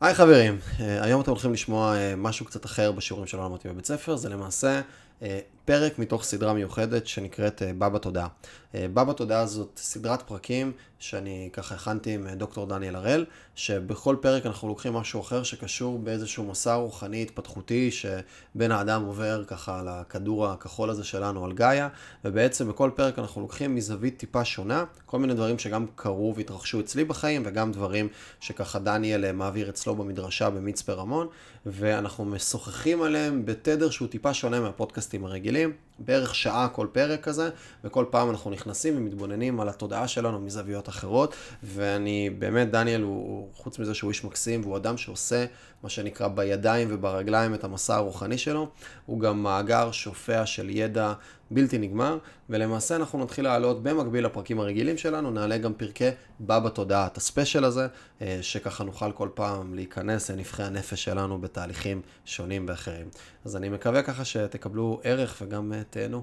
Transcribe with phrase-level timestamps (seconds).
[0.00, 3.86] היי חברים, אה, היום אתם הולכים לשמוע אה, משהו קצת אחר בשיעורים שלא למדתי בבית
[3.86, 4.80] ספר, זה למעשה
[5.22, 5.38] אה,
[5.70, 8.28] פרק מתוך סדרה מיוחדת שנקראת בא בתודעה.
[8.74, 14.68] בא בתודעה זאת סדרת פרקים שאני ככה הכנתי עם דוקטור דניאל הראל, שבכל פרק אנחנו
[14.68, 20.90] לוקחים משהו אחר שקשור באיזשהו מסע רוחני התפתחותי שבן האדם עובר ככה על הכדור הכחול
[20.90, 21.88] הזה שלנו, על גאיה,
[22.24, 27.04] ובעצם בכל פרק אנחנו לוקחים מזווית טיפה שונה, כל מיני דברים שגם קרו והתרחשו אצלי
[27.04, 28.08] בחיים, וגם דברים
[28.40, 31.26] שככה דניאל מעביר אצלו במדרשה במצפה רמון,
[31.66, 35.59] ואנחנו משוחחים עליהם בתדר שהוא טיפה שונה מהפודקאסטים הרגילים.
[35.60, 35.89] name?
[36.00, 37.50] בערך שעה כל פרק כזה,
[37.84, 43.78] וכל פעם אנחנו נכנסים ומתבוננים על התודעה שלנו מזוויות אחרות, ואני באמת, דניאל הוא, חוץ
[43.78, 45.44] מזה שהוא איש מקסים, והוא אדם שעושה
[45.82, 48.68] מה שנקרא בידיים וברגליים את המסע הרוחני שלו,
[49.06, 51.12] הוא גם מאגר שופע של ידע
[51.50, 52.18] בלתי נגמר,
[52.50, 56.08] ולמעשה אנחנו נתחיל לעלות במקביל לפרקים הרגילים שלנו, נעלה גם פרקי
[56.40, 57.86] בא בתודעה, את הספיישל הזה,
[58.22, 63.08] אה, שככה נוכל כל פעם להיכנס לנבחי הנפש שלנו בתהליכים שונים ואחרים.
[63.44, 66.22] אז אני מקווה ככה שתקבלו ערך וגם אה, תהנו.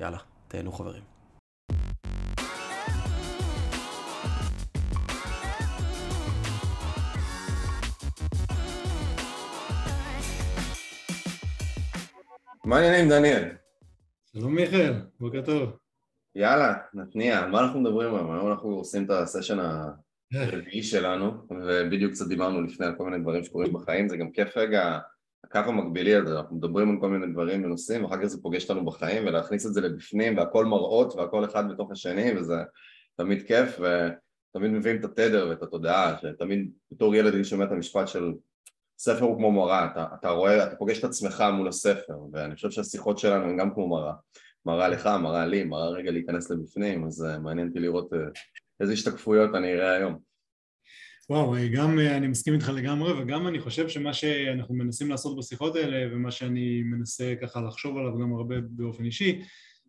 [0.00, 1.02] יאללה, תהנו חברים.
[12.64, 13.48] מה העניינים דניאל?
[14.32, 15.76] שלום מיכאל, בוקר טוב.
[16.34, 18.32] יאללה, נתניע, מה אנחנו מדברים היום?
[18.32, 19.58] היום אנחנו עושים את הסשן
[20.34, 24.56] הרביעי שלנו, ובדיוק קצת דיברנו לפני על כל מיני דברים שקורים בחיים, זה גם כיף
[24.56, 24.98] רגע,
[25.46, 28.84] הקו המקבילי הזה, אנחנו מדברים על כל מיני דברים ונושאים, ואחר כך זה פוגש אותנו
[28.84, 32.56] בחיים, ולהכניס את זה לבפנים, והכל מראות, והכל אחד בתוך השני, וזה
[33.16, 38.08] תמיד כיף, ותמיד מביאים את התדר ואת התודעה, שתמיד בתור ילד אני שומע את המשפט
[38.08, 38.32] של
[38.98, 42.70] ספר הוא כמו מראה, אתה, אתה רואה, אתה פוגש את עצמך מול הספר, ואני חושב
[42.70, 44.12] שהשיחות שלנו הן גם כמו מראה.
[44.66, 48.16] מראה לך, מראה לי, מראה רגע להיכנס לבפנים, אז uh, מעניין אותי לראות uh,
[48.80, 50.18] איזה השתקפויות אני אראה היום.
[51.30, 55.76] וואו, אה, גם אני מסכים איתך לגמרי, וגם אני חושב שמה שאנחנו מנסים לעשות בשיחות
[55.76, 59.42] האלה, ומה שאני מנסה ככה לחשוב עליו גם הרבה באופן אישי,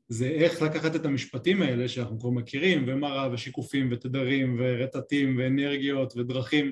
[0.09, 6.71] זה איך לקחת את המשפטים האלה שאנחנו כבר מכירים, ומראה ושיקופים ותדרים ורטטים ואנרגיות ודרכים,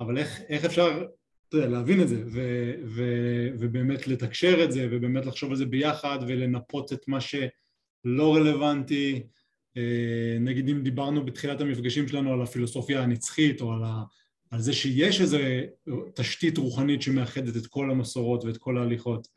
[0.00, 1.04] אבל איך, איך אפשר
[1.48, 5.66] אתה יודע, להבין את זה ו- ו- ובאמת לתקשר את זה ובאמת לחשוב על זה
[5.66, 9.20] ביחד ולנפות את מה שלא רלוונטי אה,
[10.40, 14.02] נגיד אם דיברנו בתחילת המפגשים שלנו על הפילוסופיה הנצחית או על, ה-
[14.50, 15.38] על זה שיש איזו
[16.14, 19.28] תשתית רוחנית שמאחדת את כל המסורות ואת כל ההליכות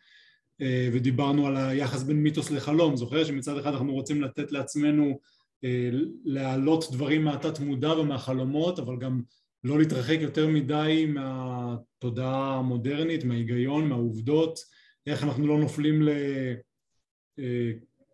[0.61, 5.19] אה, ודיברנו על היחס בין מיתוס לחלום, זוכר שמצד אחד אנחנו רוצים לתת לעצמנו
[5.63, 5.89] אה,
[6.25, 9.21] להעלות דברים מהתת מודע ומהחלומות אבל גם
[9.63, 14.59] לא להתרחק יותר מדי מהתודעה המודרנית, מההיגיון, מהעובדות,
[15.07, 16.07] איך אנחנו לא נופלים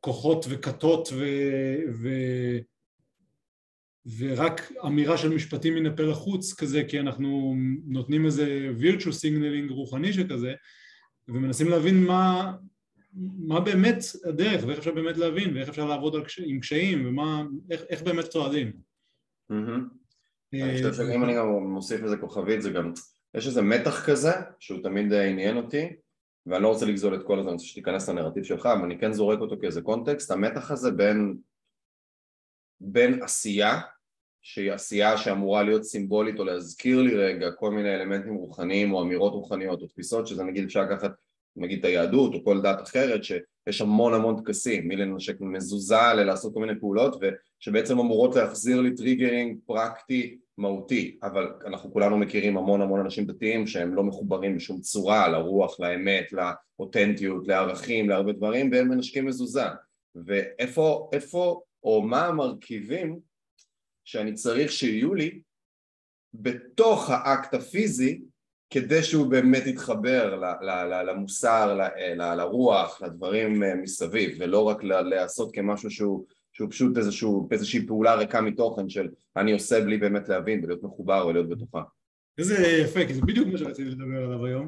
[0.06, 1.26] לכוחות וכתות ו...
[1.94, 2.10] ו...
[4.18, 7.56] ורק אמירה של משפטים מן הפה לחוץ כזה כי אנחנו
[7.86, 10.54] נותנים איזה virtue signaling רוחני שכזה
[11.28, 12.54] ומנסים להבין מה,
[13.40, 18.02] מה באמת הדרך ואיך אפשר באמת להבין ואיך אפשר לעבוד עם קשיים ומה, איך, איך
[18.02, 18.72] באמת צועדים.
[19.52, 19.54] Mm-hmm.
[20.54, 22.94] אני חושב שאם אני גם מוסיף איזה כוכבית זה גם,
[23.36, 25.88] יש איזה מתח כזה שהוא תמיד עניין אותי
[26.46, 29.14] ואני לא רוצה לגזול את כל הזה, אני רוצה שתיכנס לנרטיב שלך, אבל אני כן
[29.14, 31.38] זורק אותו כאיזה קונטקסט, המתח הזה בין,
[32.80, 33.82] בין עשייה,
[34.42, 39.34] שהיא עשייה שאמורה להיות סימבולית או להזכיר לי רגע כל מיני אלמנטים רוחניים או אמירות
[39.34, 41.12] רוחניות או תפיסות, שזה נגיד אפשר לקחת
[41.56, 43.24] נגיד את היהדות או כל דת אחרת
[43.70, 49.60] שיש המון המון טקסים, מלנשק מזוזה ללעשות כל מיני פעולות ושבעצם אמורות להחזיר לי triggering
[49.66, 55.28] פרקטי מהותי, אבל אנחנו כולנו מכירים המון המון אנשים דתיים שהם לא מחוברים בשום צורה
[55.28, 59.66] לרוח, לאמת, לאותנטיות, לערכים, להרבה דברים והם מנשקים מזוזה.
[60.16, 63.20] ואיפה, איפה או מה המרכיבים
[64.06, 65.42] שאני צריך שיהיו לי
[66.34, 68.22] בתוך האקט הפיזי
[68.76, 70.40] כדי שהוא באמת יתחבר
[71.08, 71.80] למוסר,
[72.18, 78.42] לרוח, לדברים אה, מסביב ולא רק לעשות כמשהו שהוא שהוא פשוט איזשהו, איזושהי פעולה ריקה
[78.42, 81.82] מתוכן של אני עושה בלי באמת להבין ולהיות מחובר ולהיות בתוכה.
[82.38, 84.68] איזה יפה, כי זה בדיוק מה שרציתי לדבר עליו היום.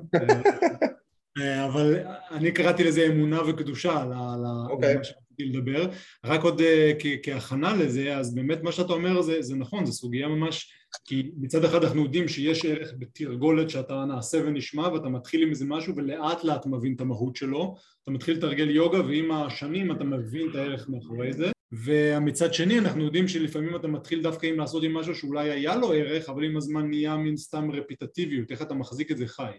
[1.39, 1.95] אה, אבל
[2.31, 4.95] אני קראתי לזה אמונה וקדושה, למה אוקיי.
[5.03, 5.89] שרציתי לדבר.
[6.25, 6.91] רק עוד אה,
[7.23, 10.71] כהכנה לזה, אז באמת מה שאתה אומר זה, זה נכון, זו סוגיה ממש,
[11.05, 15.65] כי מצד אחד אנחנו יודעים שיש ערך בתרגולת שאתה נעשה ונשמע ואתה מתחיל עם איזה
[15.65, 20.49] משהו ולאט לאט מבין את המהות שלו, אתה מתחיל לתרגל יוגה ועם השנים אתה מבין
[20.49, 21.51] את הערך מאחורי זה.
[21.71, 25.93] ומצד שני אנחנו יודעים שלפעמים אתה מתחיל דווקא עם לעשות עם משהו שאולי היה לו
[25.93, 29.51] ערך אבל עם הזמן נהיה מין סתם רפיטטיביות, איך אתה מחזיק את זה חי.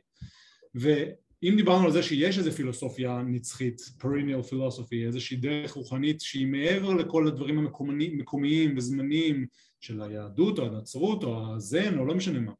[0.74, 6.94] ואם דיברנו על זה שיש איזו פילוסופיה נצחית, perennial philosophy, איזושהי דרך רוחנית שהיא מעבר
[6.94, 9.46] לכל הדברים המקומיים וזמניים
[9.80, 12.52] של היהדות או הנצרות או הזן או לא משנה מה.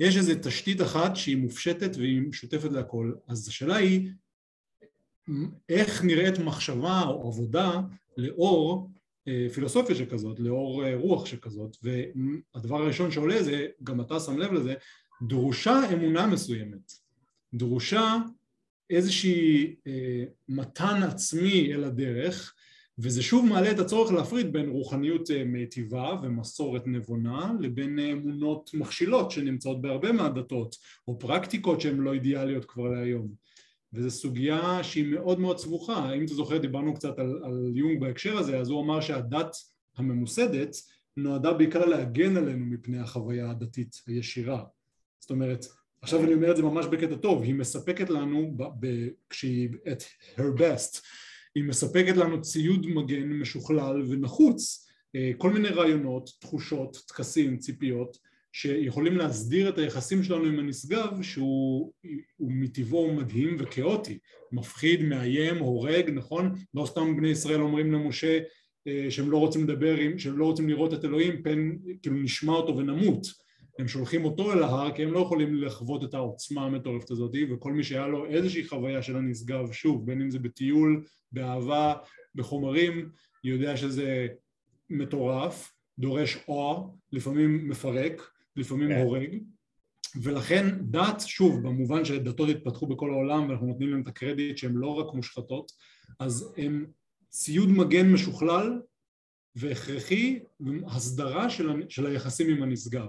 [0.00, 4.10] יש איזו תשתית אחת שהיא מופשטת והיא משותפת להכל, אז השאלה היא
[5.68, 7.80] איך נראית מחשבה או עבודה
[8.16, 8.90] לאור
[9.28, 14.52] אה, פילוסופיה שכזאת, לאור אה, רוח שכזאת, והדבר הראשון שעולה זה, גם אתה שם לב
[14.52, 14.74] לזה,
[15.28, 16.92] דרושה אמונה מסוימת,
[17.54, 18.16] דרושה
[18.90, 22.54] איזושהי אה, מתן עצמי אל הדרך
[23.02, 29.30] וזה שוב מעלה את הצורך להפריד בין רוחניות אה, מיטיבה ומסורת נבונה לבין אמונות מכשילות
[29.30, 30.76] שנמצאות בהרבה מהדתות
[31.08, 33.28] או פרקטיקות שהן לא אידיאליות כבר להיום.
[33.92, 36.14] וזו סוגיה שהיא מאוד מאוד סבוכה.
[36.14, 39.56] אם אתה זוכר דיברנו קצת על, על יונג בהקשר הזה אז הוא אמר שהדת
[39.96, 40.76] הממוסדת
[41.16, 44.64] נועדה בעיקר להגן עלינו מפני החוויה הדתית הישירה.
[45.20, 45.66] זאת אומרת
[46.02, 48.56] עכשיו אני אומר את זה ממש בקטע טוב היא מספקת לנו
[49.30, 50.02] כשהיא at
[50.36, 51.00] her best
[51.54, 54.86] היא מספקת לנו ציוד מגן משוכלל ונחוץ,
[55.16, 58.18] אה, כל מיני רעיונות, תחושות, טקסים, ציפיות,
[58.52, 61.92] שיכולים להסדיר את היחסים שלנו עם הנשגב שהוא
[62.40, 64.18] מטבעו מדהים וכאוטי,
[64.52, 66.52] מפחיד, מאיים, הורג, נכון?
[66.74, 68.38] לא סתם בני ישראל אומרים למשה
[68.86, 72.76] אה, שהם לא רוצים לדבר, שהם לא רוצים לראות את אלוהים, פן כאילו נשמע אותו
[72.76, 73.26] ונמות
[73.80, 77.72] הם שולחים אותו אל ההר כי הם לא יכולים לחוות את העוצמה המטורפת הזאת וכל
[77.72, 81.94] מי שהיה לו איזושהי חוויה של הנשגב שוב בין אם זה בטיול, באהבה,
[82.34, 83.10] בחומרים
[83.44, 84.26] יודע שזה
[84.90, 89.00] מטורף, דורש אור, לפעמים מפרק, לפעמים כן.
[89.00, 89.38] הורג
[90.22, 94.88] ולכן דת, שוב במובן שדתות התפתחו בכל העולם ואנחנו נותנים להם את הקרדיט שהן לא
[94.88, 95.72] רק מושחתות
[96.18, 96.86] אז הם
[97.28, 98.80] ציוד מגן משוכלל
[99.56, 100.38] והכרחי
[100.86, 103.08] הסדרה של, של היחסים עם הנשגב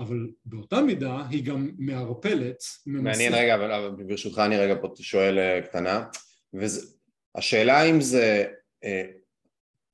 [0.00, 2.56] אבל באותה מידה היא גם מערפלת.
[2.86, 6.04] מעניין רגע, אבל ברשותך אני רגע פה שואל אה, קטנה,
[6.52, 8.44] והשאלה אם זה
[8.84, 9.02] אה,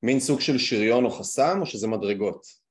[0.03, 2.61] מין סוג של שריון או חסם או שזה מדרגות?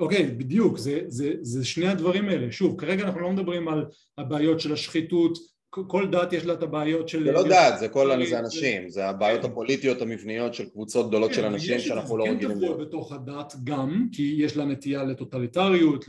[0.00, 2.52] אוקיי, בדיוק, זה, זה, זה שני הדברים האלה.
[2.52, 3.86] שוב, כרגע אנחנו לא מדברים על
[4.18, 5.38] הבעיות של השחיתות,
[5.70, 7.24] כל דת יש לה את הבעיות של...
[7.24, 9.50] זה לא דת, זה כל זה אנשים, זה הבעיות כן.
[9.50, 12.50] הפוליטיות המבניות של קבוצות גדולות של כן, אנשים שאנחנו לא רגילים.
[12.50, 16.04] יש את זה כן בתוך הדת גם, כי יש לה נטייה לטוטליטריות,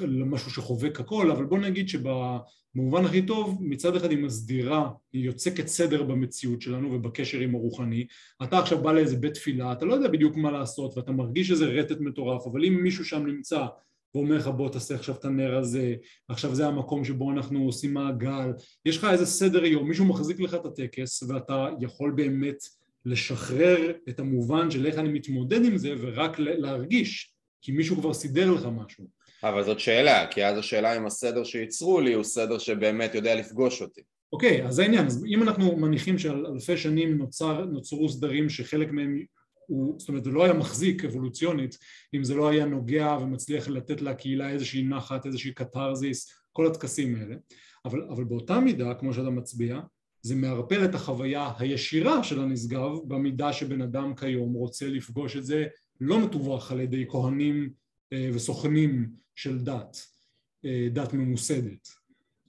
[0.00, 5.66] למשהו שחובק הכל, אבל בוא נגיד שבמובן הכי טוב, מצד אחד היא מסדירה, היא יוצקת
[5.66, 8.06] סדר במציאות שלנו ובקשר עם הרוחני.
[8.42, 11.66] אתה עכשיו בא לאיזה בית תפילה, אתה לא יודע בדיוק מה לעשות ואתה מרגיש איזה
[11.66, 13.64] רטט מטורף, אבל אם מישהו שם נמצא
[14.14, 15.94] ואומר לך בוא תעשה עכשיו את הנר הזה,
[16.28, 18.50] עכשיו זה המקום שבו אנחנו עושים מעגל,
[18.86, 22.56] יש לך איזה סדר יום, מישהו מחזיק לך את הטקס ואתה יכול באמת
[23.06, 28.50] לשחרר את המובן של איך אני מתמודד עם זה ורק להרגיש, כי מישהו כבר סידר
[28.50, 29.04] לך משהו.
[29.42, 33.82] אבל זאת שאלה, כי אז השאלה אם הסדר שייצרו לי הוא סדר שבאמת יודע לפגוש
[33.82, 34.00] אותי.
[34.32, 38.90] אוקיי, okay, אז העניין, אז אם אנחנו מניחים שעל אלפי שנים נוצר, נוצרו סדרים שחלק
[38.90, 39.24] מהם
[39.66, 41.78] הוא, זאת אומרת זה לא היה מחזיק אבולוציונית
[42.14, 47.34] אם זה לא היה נוגע ומצליח לתת לקהילה איזושהי נחת, איזושהי קתרזיס, כל הטקסים האלה,
[47.84, 49.80] אבל, אבל באותה מידה כמו שאתה מצביע
[50.22, 55.66] זה מערפל את החוויה הישירה של הנשגב במידה שבן אדם כיום רוצה לפגוש את זה
[56.00, 57.70] לא מתווך על ידי כהנים
[58.12, 60.06] אה, וסוכנים של דת,
[60.64, 61.88] אה, דת ממוסדת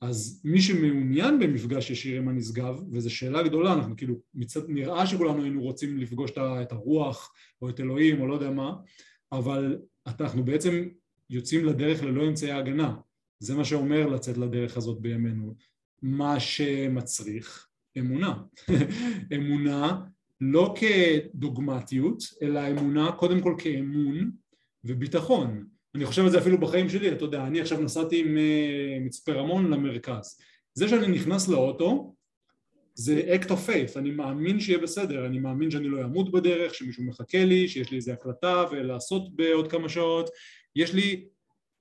[0.07, 5.43] אז מי שמעוניין במפגש ישיר עם הנשגב, וזו שאלה גדולה, אנחנו כאילו, מצד, נראה שכולנו
[5.43, 8.73] היינו רוצים לפגוש את הרוח או את אלוהים או לא יודע מה,
[9.31, 10.87] אבל אנחנו בעצם
[11.29, 12.95] יוצאים לדרך ללא אמצעי הגנה,
[13.39, 15.55] זה מה שאומר לצאת לדרך הזאת בימינו,
[16.01, 18.37] מה שמצריך אמונה,
[19.35, 20.01] אמונה
[20.41, 24.31] לא כדוגמטיות, אלא אמונה קודם כל כאמון
[24.83, 29.71] וביטחון, אני חושב על זה אפילו בחיים שלי, אתה יודע, אני עכשיו נסעתי ממצפה רמון
[29.71, 30.39] למרכז.
[30.73, 32.15] זה שאני נכנס לאוטו
[32.95, 37.03] זה act of faith, אני מאמין שיהיה בסדר, אני מאמין שאני לא אמות בדרך, שמישהו
[37.03, 40.29] מחכה לי, שיש לי איזה הקלטה ולעשות בעוד כמה שעות,
[40.75, 41.25] יש לי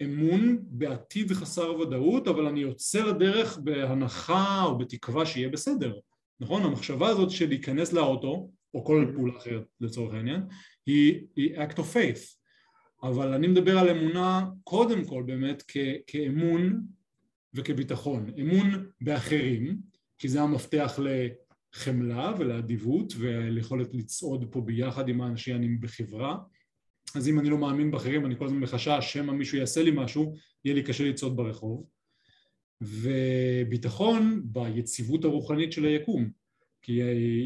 [0.03, 5.99] אמון בעתיד חסר ודאות, אבל אני יוצא לדרך בהנחה או בתקווה שיהיה בסדר,
[6.41, 6.63] נכון?
[6.63, 10.41] המחשבה הזאת של להיכנס לאוטו, או כל פעולה אחרת לצורך העניין,
[10.87, 12.44] היא, היא act of faith,
[13.05, 16.81] אבל אני מדבר על אמונה קודם כל באמת כ- כאמון
[17.55, 19.77] וכביטחון, אמון באחרים,
[20.19, 26.37] כי זה המפתח לחמלה ולאדיבות וליכולת לצעוד פה ביחד עם האנשים אני בחברה,
[27.15, 30.35] אז אם אני לא מאמין באחרים אני כל הזמן בחשש שמא מישהו יעשה לי משהו,
[30.65, 31.87] יהיה לי קשה לצעוד ברחוב,
[32.81, 36.31] וביטחון ביציבות הרוחנית של היקום,
[36.83, 37.01] כי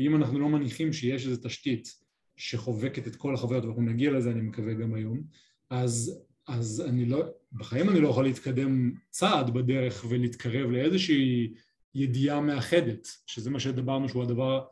[0.06, 1.88] אם אנחנו לא מניחים שיש איזו תשתית
[2.36, 5.22] שחובקת את כל החוויות, ואנחנו נגיע לזה אני מקווה גם היום,
[5.70, 11.54] אז, אז אני לא, בחיים אני לא יכול להתקדם צעד בדרך ולהתקרב לאיזושהי
[11.94, 14.64] ידיעה מאחדת, שזה מה שדיברנו שהוא הדבר,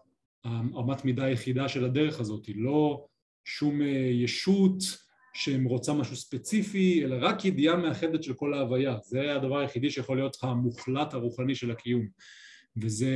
[0.44, 3.06] האמת מידה היחידה של הדרך הזאת, לא
[3.44, 4.82] שום אה, ישות
[5.34, 8.96] שהם רוצה משהו ספציפי, אלא רק ידיעה מאחדת של כל ההוויה.
[9.04, 12.06] זה הדבר היחידי שיכול להיות המוחלט הרוחני של הקיום.
[12.76, 13.12] וזה...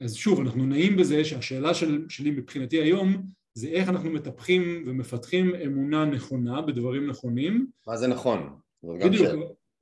[0.00, 5.54] אז שוב, אנחנו נעים בזה שהשאלה של, שלי מבחינתי היום זה איך אנחנו מטפחים ומפתחים
[5.54, 7.66] אמונה נכונה בדברים נכונים.
[7.86, 8.58] מה זה נכון?
[8.82, 9.28] בדיוק,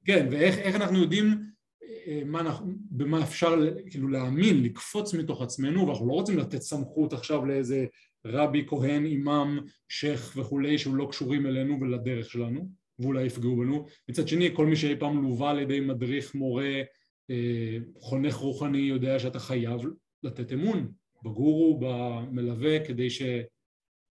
[0.04, 1.44] כן, ואיך אנחנו יודעים
[1.82, 3.54] אה, מה אנחנו, במה אפשר
[3.90, 7.86] כאילו להאמין, לקפוץ מתוך עצמנו, ואנחנו לא רוצים לתת סמכות עכשיו לאיזה
[8.24, 13.86] רבי, כהן, אימאם, שייח' וכולי, שהוא לא קשורים אלינו ולדרך שלנו, ואולי יפגעו בנו.
[14.08, 16.82] מצד שני, כל מי שאי פעם לווה על ידי מדריך, מורה,
[17.30, 19.80] אה, חונך רוחני, יודע שאתה חייב
[20.22, 20.92] לתת אמון
[21.24, 23.10] בגורו, במלווה, כדי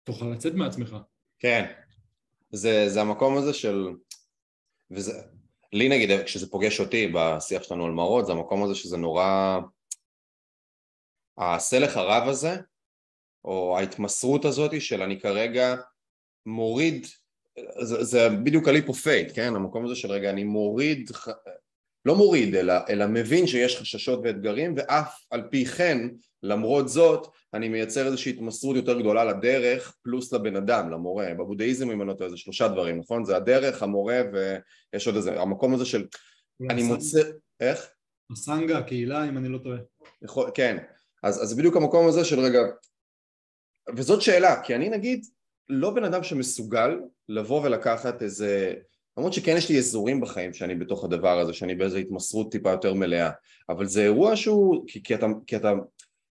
[0.02, 0.96] שתוכל לצאת מעצמך.
[1.40, 1.72] כן,
[2.52, 3.88] זה, זה המקום הזה של...
[4.92, 5.22] וזה,
[5.74, 9.60] לי נגיד, כשזה פוגש אותי בשיח שלנו על מראות, זה המקום הזה שזה נורא...
[11.38, 12.56] ה surrender הזה,
[13.46, 15.76] או ההתמסרות הזאת של אני כרגע
[16.46, 17.08] מוריד,
[17.82, 19.56] זה, זה בדיוק ה leap of faith, כן?
[19.56, 21.12] המקום הזה של רגע אני מוריד,
[22.06, 25.98] לא מוריד, אלא, אלא מבין שיש חששות ואתגרים, ואף על פי כן,
[26.44, 31.34] למרות זאת, אני מייצר איזושהי התמסרות יותר גדולה לדרך, פלוס לבן אדם, למורה.
[31.34, 33.26] בבודהיזם, אם אני לא טועה, זה שלושה דברים, נכון?
[33.26, 36.06] זה הדרך, המורה, ויש עוד איזה, המקום הזה של...
[36.70, 37.22] אני מוצא...
[37.60, 37.90] איך?
[38.32, 39.78] הסנגה, הקהילה, אם אני לא טועה.
[40.22, 40.78] יכול, כן.
[41.24, 42.60] אז, אז בדיוק המקום הזה של רגע,
[43.96, 45.26] וזאת שאלה, כי אני נגיד
[45.70, 48.74] לא בן אדם שמסוגל לבוא ולקחת איזה,
[49.18, 52.94] למרות שכן יש לי אזורים בחיים שאני בתוך הדבר הזה, שאני באיזו התמסרות טיפה יותר
[52.94, 53.30] מלאה,
[53.70, 55.72] אבל זה אירוע שהוא, כי, כי, אתה, כי, אתה,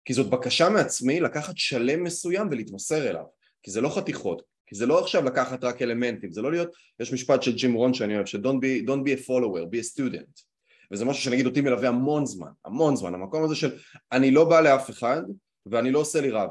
[0.05, 3.25] כי זאת בקשה מעצמי לקחת שלם מסוים ולהתמסר אליו,
[3.63, 6.69] כי זה לא חתיכות, כי זה לא עכשיו לקחת רק אלמנטים, זה לא להיות,
[7.01, 9.79] יש משפט של ג'ים רון שאני אוהב, ש- don't be, don't be a follower, be
[9.79, 10.43] a student,
[10.93, 13.77] וזה משהו שנגיד אותי מלווה המון זמן, המון זמן, המקום הזה של
[14.13, 15.23] אני לא בא לאף אחד
[15.67, 16.51] ואני לא עושה לי רב,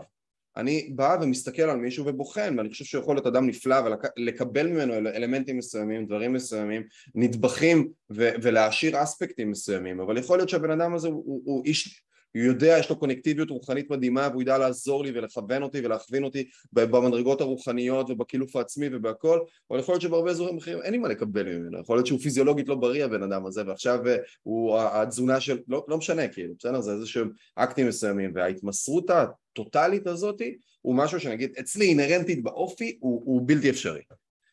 [0.57, 3.75] אני בא ומסתכל על מישהו ובוחן ואני חושב שהוא יכול להיות אדם נפלא
[4.17, 6.83] ולקבל ממנו אלמנטים מסוימים, דברים מסוימים,
[7.15, 12.06] נדבכים ולהעשיר אספקטים מסוימים אבל יכול להיות שהבן אדם הזה הוא, הוא, הוא איש
[12.39, 16.49] הוא יודע, יש לו קונקטיביות רוחנית מדהימה והוא ידע לעזור לי ולכוון אותי ולהכווין אותי
[16.73, 19.39] במדרגות הרוחניות ובקילוף העצמי ובהכל.
[19.71, 21.79] אבל יכול להיות שבהרבה אזורים אחרים אין לי מה לקבל ממנו.
[21.79, 25.85] יכול להיות שהוא פיזיולוגית לא בריא הבן אדם הזה ועכשיו אה, הוא התזונה של, לא,
[25.87, 26.81] לא משנה כאילו, בסדר?
[26.81, 28.31] זה איזה שהם אקטים מסוימים.
[28.35, 30.41] וההתמסרות הטוטלית הזאת
[30.81, 34.01] הוא משהו שנגיד אצלי אינהרנטית באופי הוא, הוא בלתי אפשרי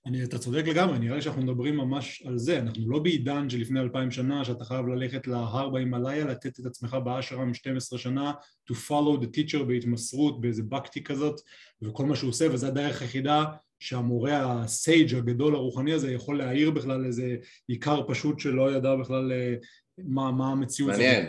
[0.06, 3.80] אני, אתה צודק לגמרי, נראה לי שאנחנו מדברים ממש על זה, אנחנו לא בעידן שלפני
[3.80, 8.32] אלפיים שנה שאתה חייב ללכת להר בהימאליה, לתת את עצמך באשרם 12 שנה
[8.70, 11.40] to follow the teacher בהתמסרות, באיזה בקטי כזאת,
[11.82, 13.44] וכל מה שהוא עושה, וזו הדרך היחידה
[13.80, 17.36] שהמורה הסייג' הגדול הרוחני הזה יכול להעיר בכלל איזה
[17.68, 19.54] עיקר פשוט שלא ידע בכלל אה,
[19.98, 20.90] מה, מה המציאות.
[20.90, 21.26] מעניין.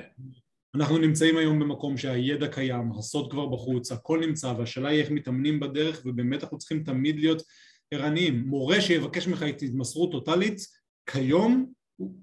[0.75, 5.59] אנחנו נמצאים היום במקום שהידע קיים, הסוד כבר בחוץ, הכל נמצא, והשאלה היא איך מתאמנים
[5.59, 7.41] בדרך, ובאמת אנחנו צריכים תמיד להיות
[7.91, 8.47] ערניים.
[8.47, 10.59] מורה שיבקש ממך התמסרות טוטאלית,
[11.05, 11.71] כיום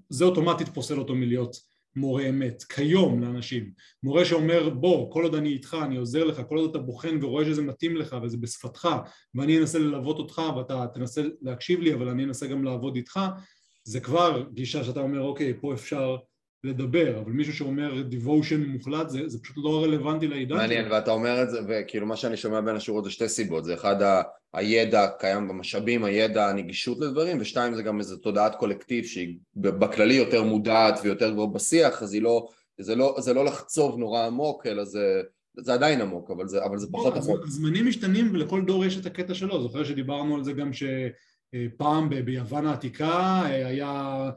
[0.09, 1.55] זה אוטומטית פוסל אותו מלהיות
[1.95, 3.71] מורה אמת, כיום לאנשים.
[4.03, 7.45] מורה שאומר בוא, כל עוד אני איתך, אני עוזר לך, כל עוד אתה בוחן ורואה
[7.45, 8.89] שזה מתאים לך וזה בשפתך
[9.35, 13.19] ואני אנסה ללוות אותך ואתה תנסה להקשיב לי אבל אני אנסה גם לעבוד איתך,
[13.83, 16.17] זה כבר גישה שאתה אומר אוקיי, פה אפשר
[16.63, 21.43] לדבר, אבל מישהו שאומר devotion מוחלט זה, זה פשוט לא רלוונטי לעידן מעניין, ואתה אומר
[21.43, 24.21] את זה, וכאילו מה שאני שומע בין השורות זה שתי סיבות, זה אחד ה,
[24.53, 30.43] הידע קיים במשאבים, הידע, הנגישות לדברים, ושתיים זה גם איזו תודעת קולקטיב שהיא בכללי יותר
[30.43, 34.85] מודעת ויותר כבר בשיח, אז היא לא, זה לא, זה לא לחצוב נורא עמוק, אלא
[34.85, 35.21] זה,
[35.57, 37.47] זה עדיין עמוק, אבל זה, אבל זה פחות עמוק.
[37.47, 42.65] זמנים משתנים ולכל דור יש את הקטע שלו, זוכר שדיברנו על זה גם שפעם ביוון
[42.65, 44.29] העתיקה היה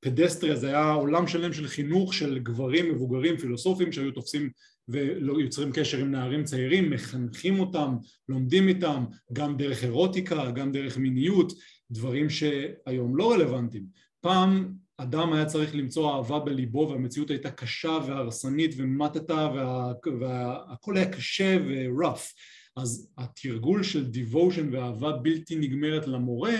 [0.00, 4.50] פדסטריה זה היה עולם שלם של חינוך של גברים מבוגרים פילוסופים שהיו תופסים
[4.88, 7.96] ויוצרים קשר עם נערים צעירים, מחנכים אותם,
[8.28, 11.52] לומדים איתם, גם דרך אירוטיקה, גם דרך מיניות,
[11.90, 13.84] דברים שהיום לא רלוונטיים.
[14.20, 19.92] פעם אדם היה צריך למצוא אהבה בליבו והמציאות הייתה קשה והרסנית ומטתה וה...
[20.20, 22.32] והכל היה קשה ו-rough.
[22.76, 26.54] אז התרגול של devotion ואהבה בלתי נגמרת למורה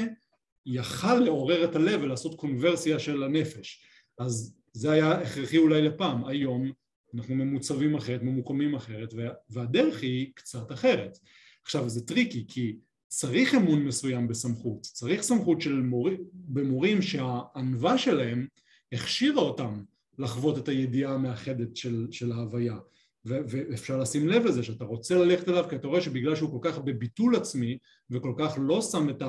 [0.69, 3.83] יכל לעורר את הלב ולעשות קונברסיה של הנפש.
[4.19, 6.73] אז זה היה הכרחי אולי לפעם, היום
[7.15, 9.15] אנחנו ממוצבים אחרת, ממוקמים אחרת,
[9.51, 11.19] והדרך היא קצת אחרת.
[11.65, 12.77] עכשיו זה טריקי כי
[13.09, 18.47] צריך אמון מסוים בסמכות, צריך סמכות של מורים, במורים שהענווה שלהם
[18.93, 19.83] הכשירה אותם
[20.19, 22.77] לחוות את הידיעה המאחדת של, של ההוויה
[23.27, 26.71] ו- ואפשר לשים לב לזה שאתה רוצה ללכת אליו כי אתה רואה שבגלל שהוא כל
[26.71, 27.79] כך בביטול עצמי
[28.11, 29.23] וכל כך לא שם את.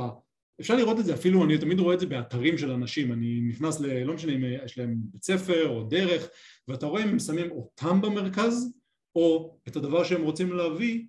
[0.59, 3.81] אפשר לראות את זה אפילו, אני תמיד רואה את זה באתרים של אנשים, אני נכנס
[3.81, 4.03] ל...
[4.03, 6.29] לא משנה אם יש להם בית ספר או דרך,
[6.67, 8.73] ואתה רואה אם הם שמים אותם במרכז,
[9.15, 11.05] או את הדבר שהם רוצים להביא,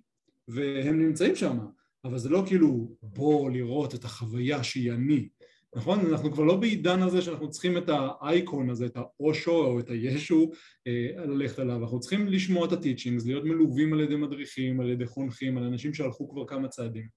[0.47, 1.57] והם נמצאים שם.
[2.05, 5.27] אבל זה לא כאילו בוא לראות את החוויה שהיא אני,
[5.75, 5.99] נכון?
[5.99, 10.51] אנחנו כבר לא בעידן הזה שאנחנו צריכים את האייקון הזה, את האושו או את הישו
[10.87, 15.05] אה, ללכת עליו, אנחנו צריכים לשמוע את הטיצ'ינגס, להיות מלווים על ידי מדריכים, על ידי
[15.05, 17.07] חונכים, על אנשים שהלכו כבר כמה צעדים,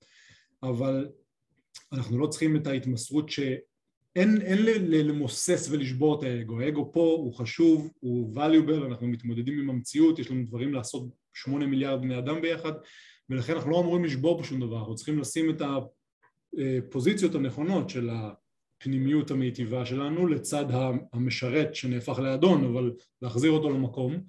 [0.62, 1.08] אבל
[1.92, 7.92] אנחנו לא צריכים את ההתמסרות שאין אין למוסס ולשבור את האגו, האגו פה הוא חשוב,
[8.00, 12.72] הוא valuable, אנחנו מתמודדים עם המציאות, יש לנו דברים לעשות שמונה מיליארד בני אדם ביחד
[13.30, 15.62] ולכן אנחנו לא אמורים לשבור פה שום דבר, אנחנו צריכים לשים את
[16.58, 20.64] הפוזיציות הנכונות של הפנימיות המיטיבה שלנו לצד
[21.12, 24.24] המשרת שנהפך לאדון אבל להחזיר אותו למקום.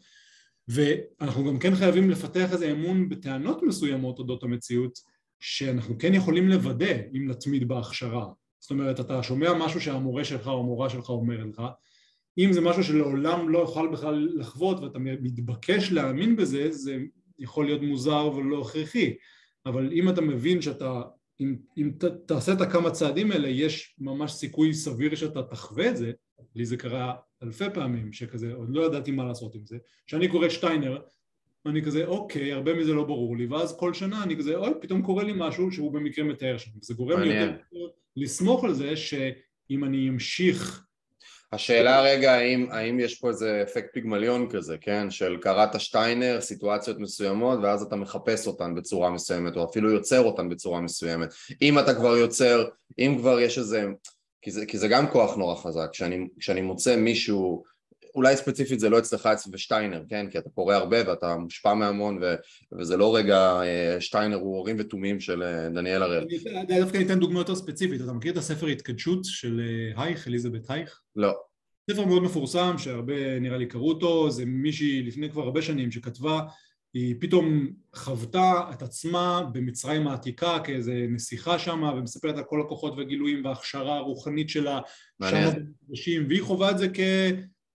[0.68, 5.00] ואנחנו גם כן חייבים לפתח איזה אמון בטענות מסוימות אודות המציאות
[5.39, 8.27] שאנחנו כן יכולים לוודא אם נתמיד בהכשרה.
[8.60, 11.62] זאת אומרת אתה שומע משהו שהמורה שלך או המורה שלך אומר לך
[12.38, 16.98] אם זה משהו שלעולם לא יוכל בכלל לחוות ואתה מתבקש להאמין בזה זה
[17.39, 19.13] יכול להיות מוזר ולא הכרחי.
[19.65, 21.01] אבל אם אתה מבין שאתה
[21.39, 25.98] אם, אם ת, תעשה את הכמה צעדים האלה יש ממש סיכוי סביר שאתה תחווה את
[25.98, 26.12] זה.
[26.56, 29.77] לי זה קרה אלפי פעמים שכזה עוד לא ידעתי מה לעשות עם זה.
[30.08, 31.01] כשאני קורא שטיינר
[31.65, 33.45] אני כזה אוקיי הרבה מזה לא ברור לי.
[33.45, 36.72] ואז כל שנה אני כזה אוי פתאום קורה לי משהו שהוא במקרה מתאר שם.
[36.81, 37.57] זה גורם לי יותר
[38.15, 40.86] לסמוך על זה שאם אני אמשיך
[41.51, 45.10] השאלה רגע האם, האם יש פה איזה אפקט פיגמליון כזה, כן?
[45.10, 50.50] של קראת שטיינר, סיטואציות מסוימות ואז אתה מחפש אותן בצורה מסוימת או אפילו יוצר אותן
[50.50, 51.29] בצורה מסוימת.
[51.62, 52.65] אם אתה כבר יוצר,
[53.00, 53.86] אם כבר יש איזה,
[54.41, 57.63] כי זה, כי זה גם כוח נורא חזק, כשאני, כשאני מוצא מישהו
[58.15, 60.29] אולי ספציפית זה לא אצלך אצל ושטיינר, כן?
[60.29, 62.36] כי אתה קורא הרבה ואתה מושפע מהמון ו...
[62.79, 66.27] וזה לא רגע אה, שטיינר הוא הורים ותומים של אה, דניאל הראל.
[66.69, 70.69] אני דווקא אתן דוגמא יותר ספציפית, אתה מכיר את הספר התקדשות של אה, הייך, אליזבת
[70.69, 71.01] הייך?
[71.15, 71.34] לא.
[71.91, 76.41] ספר מאוד מפורסם שהרבה נראה לי קראו אותו, זה מישהי לפני כבר הרבה שנים שכתבה
[76.93, 83.45] היא פתאום חוותה את עצמה במצרים העתיקה כאיזה נסיכה שם ומספרת על כל הכוחות והגילויים
[83.45, 84.79] וההכשרה הרוחנית שלה
[85.24, 87.00] שם והיא חווה את זה כ...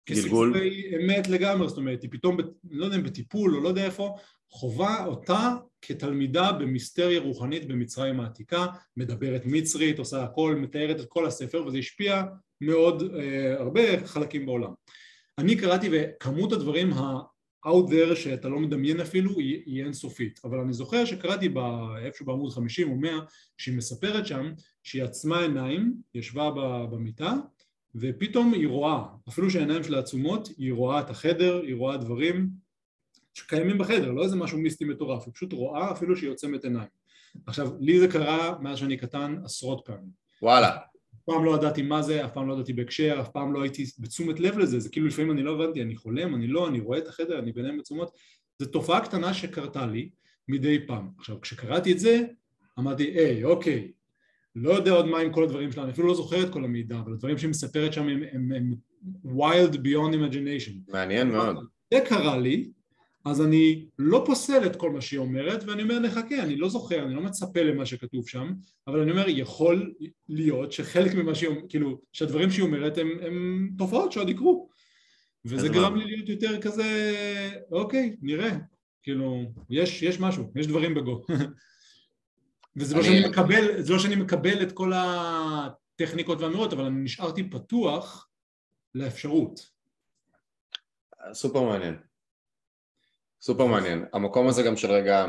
[0.07, 2.37] כסיפורי אמת לגמרי, זאת אומרת, היא פתאום,
[2.71, 4.15] לא יודע אם בטיפול או לא יודע איפה,
[4.51, 11.67] חווה אותה כתלמידה במיסטריה רוחנית במצרים העתיקה, מדברת מצרית, עושה הכל, מתארת את כל הספר,
[11.67, 12.23] וזה השפיע
[12.61, 14.73] מאוד אה, הרבה חלקים בעולם.
[15.39, 20.73] אני קראתי וכמות הדברים ה-out there שאתה לא מדמיין אפילו היא, היא אינסופית, אבל אני
[20.73, 21.49] זוכר שקראתי
[22.05, 23.21] איפשהו בעמוד 50 או 100
[23.59, 26.51] שהיא מספרת שם שהיא עצמה עיניים, ישבה
[26.91, 27.35] במיטה
[27.95, 32.51] ופתאום היא רואה, אפילו שהעיניים שלה עצומות, היא רואה את החדר, היא רואה דברים
[33.35, 36.89] שקיימים בחדר, לא איזה משהו מיסטי מטורף, היא פשוט רואה אפילו שהיא עוצמת עיניים.
[37.47, 40.11] עכשיו, לי זה קרה מאז שאני קטן עשרות פעמים.
[40.43, 40.77] וואלה.
[41.15, 43.85] אף פעם לא ידעתי מה זה, אף פעם לא ידעתי בהקשר, אף פעם לא הייתי
[43.99, 46.99] בתשומת לב לזה, זה כאילו לפעמים אני לא הבנתי, אני חולם, אני לא, אני רואה
[46.99, 48.17] את החדר, אני בעיניים עצומות,
[48.59, 50.11] זו תופעה קטנה שקרתה לי
[50.49, 51.11] מדי פעם.
[51.19, 52.23] עכשיו, כשקראתי את זה,
[52.79, 53.93] אמרתי, היי, אוקיי,
[54.57, 56.99] לא יודע עוד מה עם כל הדברים שלה, אני אפילו לא זוכר את כל המידע,
[56.99, 58.75] אבל הדברים שהיא מספרת שם הם, הם, הם
[59.25, 60.93] wild beyond imagination.
[60.93, 61.57] מעניין מאוד.
[61.95, 62.71] זה קרה לי,
[63.25, 67.05] אז אני לא פוסל את כל מה שהיא אומרת, ואני אומר נחכה, אני לא זוכר,
[67.05, 68.53] אני לא מצפה למה שכתוב שם,
[68.87, 69.93] אבל אני אומר יכול
[70.29, 74.69] להיות שחלק ממה שהיא אומרת, כאילו, שהדברים שהיא אומרת הם, הם תופעות שעוד יקרו.
[75.45, 77.13] וזה גרם לי להיות יותר כזה,
[77.73, 78.51] אוקיי, נראה,
[79.03, 81.25] כאילו, יש, יש משהו, יש דברים בגו.
[82.77, 87.51] וזה לא, שאני מקבל, זה לא שאני מקבל את כל הטכניקות והאמירות, אבל אני נשארתי
[87.51, 88.29] פתוח
[88.95, 89.71] לאפשרות.
[91.33, 91.97] סופר מעניין.
[93.43, 94.05] סופר מעניין.
[94.13, 95.27] המקום הזה גם של רגע,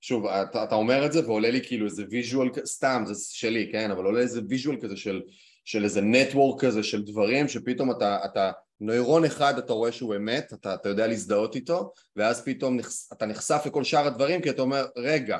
[0.00, 3.90] שוב, אתה, אתה אומר את זה ועולה לי כאילו איזה visual, סתם, זה שלי, כן,
[3.90, 5.22] אבל עולה איזה visual כזה של,
[5.64, 10.52] של איזה נטוורק כזה של דברים שפתאום אתה, אתה נוירון אחד אתה רואה שהוא אמת,
[10.52, 14.62] אתה, אתה יודע להזדהות איתו, ואז פתאום נחש, אתה נחשף לכל שאר הדברים כי אתה
[14.62, 15.38] אומר, רגע,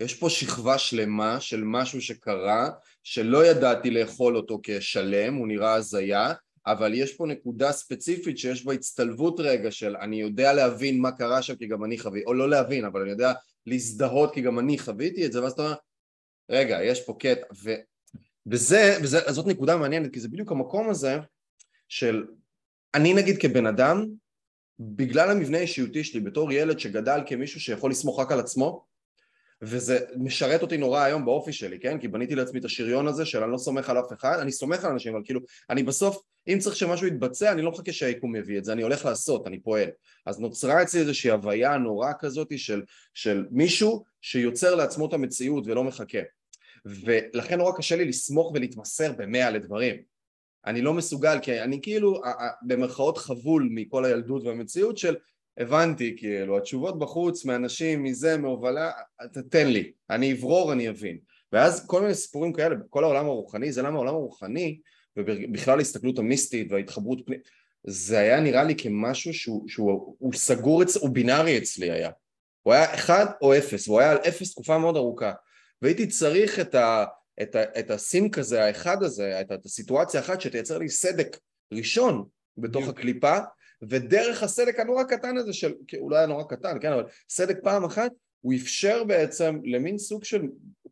[0.00, 2.70] יש פה שכבה שלמה של משהו שקרה,
[3.02, 6.32] שלא ידעתי לאכול אותו כשלם, הוא נראה הזיה,
[6.66, 11.42] אבל יש פה נקודה ספציפית שיש בה הצטלבות רגע של אני יודע להבין מה קרה
[11.42, 13.32] שם כי גם אני חוויתי, או לא להבין, אבל אני יודע
[13.66, 15.74] להזדהות כי גם אני חוויתי את זה, ואז אתה אומר,
[16.50, 17.70] רגע, יש פה קטע, ו...
[18.46, 21.18] וזה, וזאת נקודה מעניינת, כי זה בדיוק המקום הזה
[21.88, 22.24] של
[22.94, 24.06] אני נגיד כבן אדם,
[24.78, 28.84] בגלל המבנה האישיותי שלי בתור ילד שגדל כמישהו שיכול לסמוך רק על עצמו,
[29.62, 31.98] וזה משרת אותי נורא היום באופי שלי, כן?
[31.98, 34.84] כי בניתי לעצמי את השריון הזה של אני לא סומך על אף אחד, אני סומך
[34.84, 35.40] על אנשים, אבל כאילו,
[35.70, 39.04] אני בסוף, אם צריך שמשהו יתבצע, אני לא מחכה שהיקום יביא את זה, אני הולך
[39.04, 39.88] לעשות, אני פועל.
[40.26, 42.82] אז נוצרה אצלי איזושהי הוויה נורא כזאת של,
[43.14, 46.18] של מישהו שיוצר לעצמו את המציאות ולא מחכה.
[46.84, 49.96] ולכן נורא קשה לי לסמוך ולהתמסר במאה לדברים.
[50.66, 52.20] אני לא מסוגל, כי אני כאילו
[52.66, 55.16] במרכאות חבול מכל הילדות והמציאות של
[55.58, 58.90] הבנתי, כאילו, התשובות בחוץ, מאנשים, מזה, מהובלה,
[59.50, 61.18] תן לי, אני אברור, אני אבין.
[61.52, 64.80] ואז כל מיני סיפורים כאלה, בכל העולם הרוחני, זה למה העולם הרוחני,
[65.16, 67.48] ובכלל ההסתכלות המיסטית וההתחברות פנימית,
[67.86, 70.96] זה היה נראה לי כמשהו שהוא, שהוא הוא סגור, אצ...
[70.96, 72.10] הוא בינארי אצלי היה.
[72.62, 75.32] הוא היה אחד או אפס, והוא היה על אפס תקופה מאוד ארוכה.
[75.82, 77.04] והייתי צריך את, ה,
[77.42, 81.36] את, ה, את הסינק הזה, האחד הזה, את, את הסיטואציה האחת שתייצר לי סדק
[81.72, 82.24] ראשון
[82.58, 83.38] בתוך הקליפה,
[83.88, 87.84] ודרך הסדק הנורא קטן הזה של, הוא לא היה נורא קטן, כן, אבל סדק פעם
[87.84, 90.42] אחת, הוא אפשר בעצם למין סוג של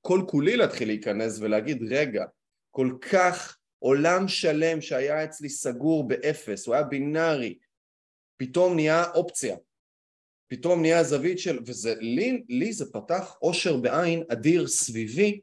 [0.00, 2.24] כל כולי להתחיל להיכנס ולהגיד, רגע,
[2.70, 7.58] כל כך עולם שלם שהיה אצלי סגור באפס, הוא היה בינארי,
[8.36, 9.56] פתאום נהיה אופציה,
[10.48, 15.40] פתאום נהיה זווית של, וזה, לי, לי זה פתח אושר בעין אדיר סביבי,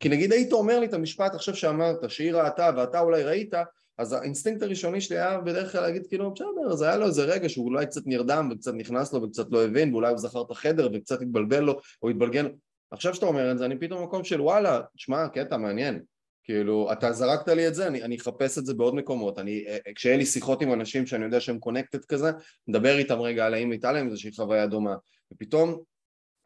[0.00, 3.54] כי נגיד היית אומר לי את המשפט עכשיו שאמרת, שהיא ראתה ואתה אולי ראית,
[4.02, 7.48] אז האינסטינקט הראשוני שלי היה בדרך כלל להגיד כאילו בסדר, אז היה לו איזה רגע
[7.48, 10.88] שהוא אולי קצת נרדם וקצת נכנס לו וקצת לא הבין ואולי הוא זכר את החדר
[10.94, 12.46] וקצת התבלבל לו או התבלגן.
[12.90, 16.02] עכשיו שאתה אומר את זה אני פתאום במקום של וואלה, תשמע קטע מעניין
[16.44, 19.38] כאילו אתה זרקת לי את זה, אני, אני אחפש את זה בעוד מקומות.
[19.38, 22.30] אני, אה, אה, כשיהיה לי שיחות עם אנשים שאני יודע שהם connected כזה
[22.68, 24.94] מדבר איתם רגע על האם הייתה להם איזושהי חוויה דומה.
[25.32, 25.82] ופתאום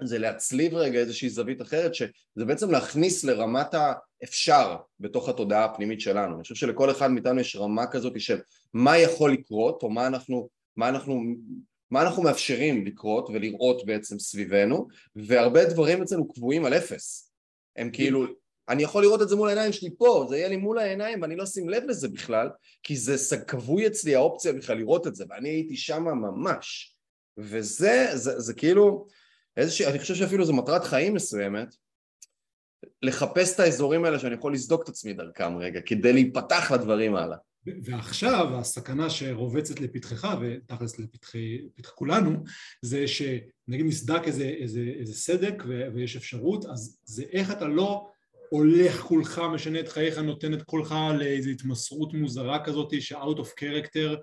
[0.02, 6.34] זה להצליב רגע איזושהי זווית אחרת שזה בעצם להכניס לרמת האפשר בתוך התודעה הפנימית שלנו.
[6.34, 8.38] אני חושב שלכל אחד מאיתנו יש רמה כזאת של
[8.74, 11.22] מה יכול לקרות או מה אנחנו, מה אנחנו,
[11.90, 17.32] מה אנחנו מאפשרים לקרות ולראות בעצם סביבנו והרבה דברים אצלנו קבועים על אפס.
[17.76, 18.26] הם כאילו,
[18.68, 21.36] אני יכול לראות את זה מול העיניים שלי פה, זה יהיה לי מול העיניים ואני
[21.36, 22.48] לא אשים לב לזה בכלל
[22.82, 26.96] כי זה קבוי אצלי האופציה בכלל לראות את זה ואני הייתי שם ממש
[27.38, 29.06] וזה, זה, זה כאילו
[29.56, 31.74] איזושהי, אני חושב שאפילו זו מטרת חיים מסוימת,
[33.02, 37.36] לחפש את האזורים האלה שאני יכול לסדוק את עצמי דרכם רגע, כדי להיפתח לדברים הלאה.
[37.84, 42.44] ועכשיו הסכנה שרובצת לפתחך, ותכלס לפתח כולנו,
[42.82, 45.62] זה שנגיד נסדק איזה, איזה, איזה סדק
[45.94, 48.08] ויש אפשרות, אז זה איך אתה לא
[48.50, 54.16] הולך כולך, משנה את חייך, נותן את קולך לאיזו התמסרות מוזרה כזאת ש-out of character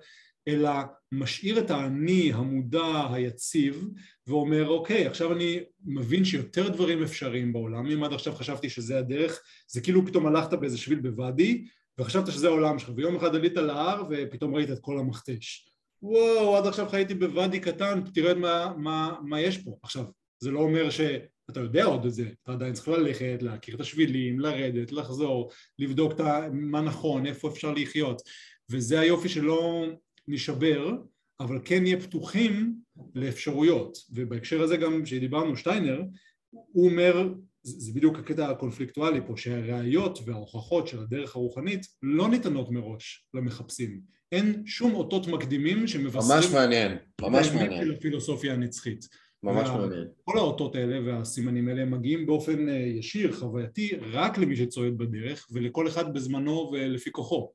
[0.48, 0.70] אלא
[1.12, 3.88] משאיר את האני המודע היציב
[4.26, 7.86] ואומר אוקיי עכשיו אני מבין שיותר דברים אפשריים בעולם.
[7.86, 11.64] אם עד עכשיו חשבתי שזה הדרך זה כאילו פתאום הלכת באיזה שביל בוואדי
[11.98, 12.90] וחשבת שזה העולם שלך.
[12.96, 15.68] ויום אחד עלית להר ופתאום ראית את כל המכתש.
[16.02, 19.76] וואו עד עכשיו חייתי בוואדי קטן תראה מה, מה, מה יש פה.
[19.82, 20.04] עכשיו
[20.40, 22.28] זה לא אומר שאתה יודע עוד את זה.
[22.42, 26.12] אתה עדיין צריך ללכת להכיר את השבילים לרדת לחזור לבדוק
[26.52, 28.22] מה נכון איפה אפשר לחיות.
[28.70, 29.86] וזה היופי שלא
[30.28, 30.96] נשבר,
[31.40, 32.74] אבל כן נהיה פתוחים
[33.14, 33.98] לאפשרויות.
[34.10, 36.02] ובהקשר הזה גם כשדיברנו שטיינר,
[36.50, 43.26] הוא אומר, זה בדיוק הקטע הקונפליקטואלי פה, שהראיות וההוכחות של הדרך הרוחנית לא ניתנות מראש
[43.34, 44.00] למחפשים.
[44.32, 46.36] אין שום אותות מקדימים שמבשרים...
[46.36, 47.84] ממש מעניין, ממש מעניין.
[47.84, 49.08] של הפילוסופיה הנצחית.
[49.42, 49.78] ממש וה...
[49.78, 50.08] מעניין.
[50.24, 55.88] כל האותות האלה והסימנים האלה מגיעים באופן אה, ישיר, חווייתי, רק למי שצועד בדרך ולכל
[55.88, 57.52] אחד בזמנו ולפי כוחו.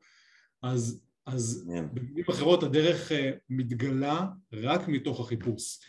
[0.64, 1.02] אז
[1.34, 1.72] אז.
[1.94, 5.80] במילים אחרות הדרך אה, מתגלה רק מתוך החיפוש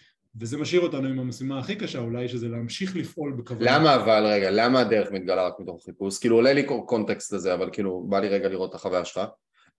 [0.41, 4.51] וזה משאיר אותנו עם המשימה הכי קשה אולי שזה להמשיך לפעול בכוונה למה אבל רגע,
[4.51, 6.19] למה הדרך מתגלה רק מתוך החיפוש?
[6.19, 9.21] כאילו עולה לי קונטקסט לזה אבל כאילו בא לי רגע לראות את החוויה שלך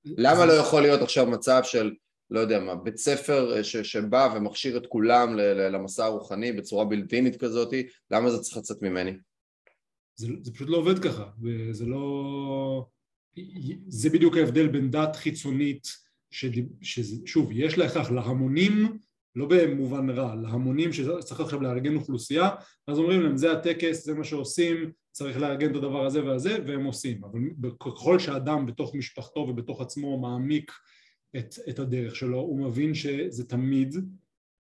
[0.06, 1.92] למה לא יכול להיות עכשיו מצב של
[2.30, 5.36] לא יודע מה, בית ספר אה, ש, שבא ומכשיר את כולם
[5.74, 7.74] למסע הרוחני בצורה בלתי כזאת,
[8.12, 9.18] למה זה צריך לצאת ממני?
[10.16, 12.86] זה, זה פשוט לא עובד ככה, וזה לא...
[13.88, 15.88] זה בדיוק ההבדל בין דת חיצונית,
[16.82, 18.98] ששוב, יש לה הכרח להמונים,
[19.36, 22.50] לא במובן רע, להמונים שצריך עכשיו לארגן אוכלוסייה,
[22.88, 26.84] אז אומרים להם זה הטקס, זה מה שעושים, צריך לארגן את הדבר הזה והזה, והם
[26.84, 27.24] עושים.
[27.24, 27.40] אבל
[27.80, 30.72] ככל שאדם בתוך משפחתו ובתוך עצמו מעמיק
[31.38, 33.96] את, את הדרך שלו, הוא מבין שזה תמיד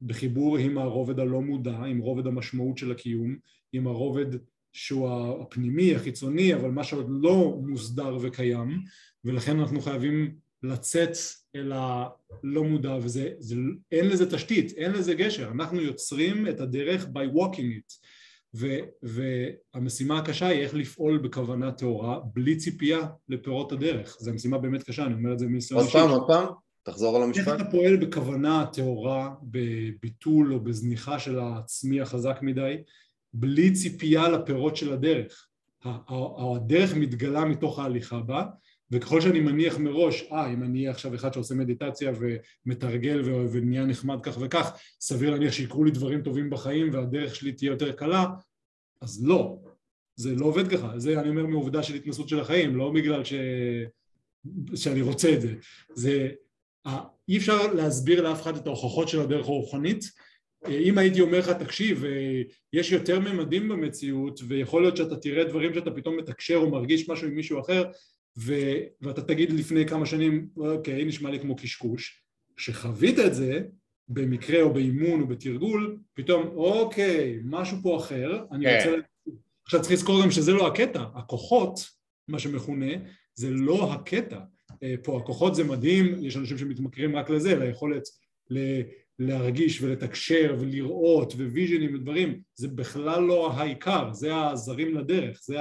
[0.01, 3.35] בחיבור עם הרובד הלא מודע, עם רובד המשמעות של הקיום,
[3.73, 4.25] עם הרובד
[4.73, 5.09] שהוא
[5.41, 8.81] הפנימי, החיצוני, אבל מה שעוד לא מוסדר וקיים,
[9.25, 11.17] ולכן אנחנו חייבים לצאת
[11.55, 13.55] אל הלא מודע, וזה, זה,
[13.91, 18.07] אין לזה תשתית, אין לזה גשר, אנחנו יוצרים את הדרך by walking it,
[18.55, 24.83] ו, והמשימה הקשה היא איך לפעול בכוונה טהורה, בלי ציפייה לפירות הדרך, זו משימה באמת
[24.83, 25.97] קשה, אני אומר את זה מניסיון אישי.
[25.97, 26.53] עוד פעם, עוד פעם,
[26.83, 27.47] תחזור על המשפט.
[27.47, 32.75] איך אתה פועל בכוונה טהורה, בביטול או בזניחה של העצמי החזק מדי,
[33.33, 35.45] בלי ציפייה לפירות של הדרך.
[36.55, 38.45] הדרך מתגלה מתוך ההליכה בה,
[38.91, 42.11] וככל שאני מניח מראש, אה, אם אני אהיה עכשיו אחד שעושה מדיטציה
[42.65, 47.69] ומתרגל ונהיה נחמד כך וכך, סביר להניח שיקרו לי דברים טובים בחיים והדרך שלי תהיה
[47.69, 48.25] יותר קלה,
[49.01, 49.59] אז לא,
[50.15, 53.33] זה לא עובד ככה, זה אני אומר מעובדה של התנסות של החיים, לא בגלל ש...
[54.75, 55.55] שאני רוצה את זה,
[55.93, 56.29] זה
[57.29, 60.03] אי אפשר להסביר לאף אחד את ההוכחות של הדרך הרוחנית
[60.67, 62.03] אם הייתי אומר לך תקשיב
[62.73, 67.27] יש יותר ממדים במציאות ויכול להיות שאתה תראה דברים שאתה פתאום מתקשר או מרגיש משהו
[67.27, 67.83] עם מישהו אחר
[68.39, 68.53] ו...
[69.01, 72.23] ואתה תגיד לפני כמה שנים אוקיי נשמע לי כמו קשקוש
[72.57, 73.61] כשחווית את זה
[74.07, 78.77] במקרה או באימון או בתרגול פתאום אוקיי משהו פה אחר אני כן.
[78.77, 79.01] רוצה
[79.65, 81.79] עכשיו צריך לזכור גם שזה לא הקטע הכוחות
[82.27, 82.91] מה שמכונה
[83.35, 84.39] זה לא הקטע
[84.83, 88.03] אה, פה הכוחות זה מדהים יש אנשים שמתמכרים רק לזה ליכולת
[89.19, 95.57] להרגיש ולתקשר ולראות וויז'נים ודברים זה בכלל לא העיקר זה הזרים לדרך זה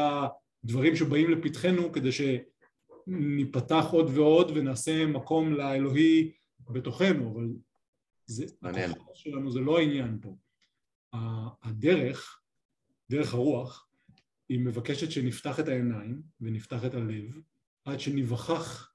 [0.65, 6.33] הדברים שבאים לפתחנו כדי שניפתח עוד ועוד ונעשה מקום לאלוהי
[6.71, 7.49] בתוכנו אבל
[8.27, 10.37] זה, הכוחות שלנו זה לא העניין פה.
[11.63, 12.41] הדרך,
[13.11, 13.89] דרך הרוח
[14.49, 17.41] היא מבקשת שנפתח את העיניים ונפתח את הלב
[17.85, 18.93] עד שניווכח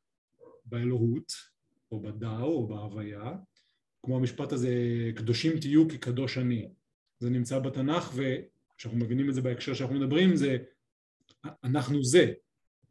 [0.66, 1.34] באלוהות
[1.92, 3.34] או בדאו או בהוויה
[4.04, 4.76] כמו המשפט הזה,
[5.16, 6.68] קדושים תהיו כי קדוש אני.
[7.20, 10.58] זה נמצא בתנ"ך וכשאנחנו מבינים את זה בהקשר שאנחנו מדברים זה
[11.64, 12.34] אנחנו זה,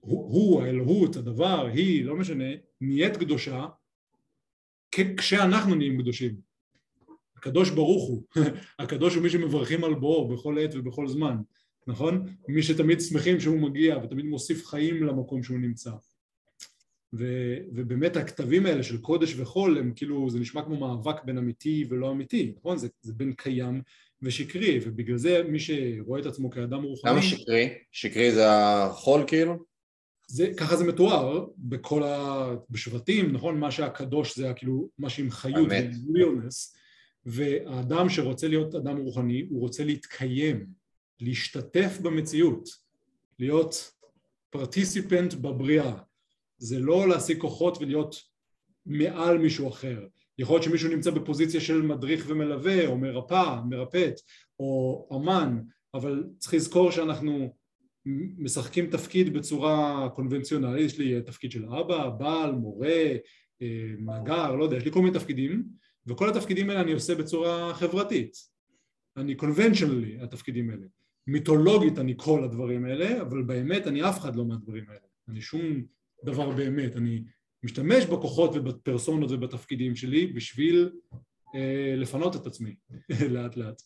[0.01, 2.44] הוא, הוא האלוהות, הדבר, היא, לא משנה,
[2.81, 3.66] נהיית קדושה
[5.16, 6.37] כשאנחנו נהיים קדושים.
[7.37, 8.22] הקדוש ברוך הוא,
[8.79, 11.37] הקדוש הוא מי שמברכים על בואו בכל עת ובכל זמן,
[11.87, 12.27] נכון?
[12.48, 15.90] מי שתמיד שמחים שהוא מגיע ותמיד מוסיף חיים למקום שהוא נמצא.
[17.14, 17.27] ו,
[17.75, 22.11] ובאמת הכתבים האלה של קודש וחול הם כאילו זה נשמע כמו מאבק בין אמיתי ולא
[22.11, 23.83] אמיתי נכון זה, זה בין קיים
[24.22, 27.68] ושקרי ובגלל זה מי שרואה את עצמו כאדם רוחני למה שקרי?
[27.92, 29.64] שקרי זה החול כאילו?
[30.27, 32.48] זה, ככה זה מתואר בכל ה...
[32.70, 35.68] בשבטים נכון מה שהקדוש זה כאילו מה שעם חיות
[36.07, 36.77] ווילנס
[37.27, 40.66] והאדם שרוצה להיות אדם רוחני הוא רוצה להתקיים
[41.20, 42.68] להשתתף במציאות
[43.38, 43.92] להיות
[44.51, 45.94] פרטיסיפנט בבריאה
[46.62, 48.16] זה לא להשיג כוחות ולהיות
[48.87, 50.07] מעל מישהו אחר.
[50.38, 54.14] יכול להיות שמישהו נמצא בפוזיציה של מדריך ומלווה, או מרפא, מרפאת,
[54.61, 55.61] או אמן,
[55.94, 57.55] אבל צריך לזכור שאנחנו
[58.38, 63.07] משחקים תפקיד בצורה קונבנציונלית, יש לי תפקיד של אבא, בעל, מורה,
[63.98, 65.64] מאגר, לא יודע, יש לי כל מיני תפקידים,
[66.07, 68.37] וכל התפקידים האלה אני עושה בצורה חברתית.
[69.16, 70.87] אני קונבנציונלי, התפקידים האלה.
[71.27, 75.07] מיתולוגית אני כל הדברים האלה, אבל באמת אני אף אחד לא מהדברים האלה.
[75.29, 75.62] אני שום
[76.24, 77.24] דבר באמת, אני
[77.62, 80.92] משתמש בכוחות ובפרסונות ובתפקידים שלי בשביל
[81.54, 82.74] אה, לפנות את עצמי
[83.35, 83.82] לאט לאט.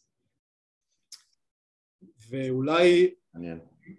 [2.31, 3.14] ואולי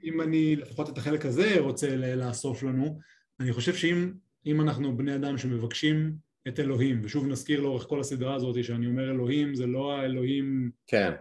[0.03, 2.99] אם אני לפחות את החלק הזה רוצה לאסוף לנו,
[3.39, 6.15] אני חושב שאם אנחנו בני אדם שמבקשים
[6.47, 11.11] את אלוהים, ושוב נזכיר לאורך כל הסדרה הזאת שאני אומר אלוהים זה לא האלוהים כן,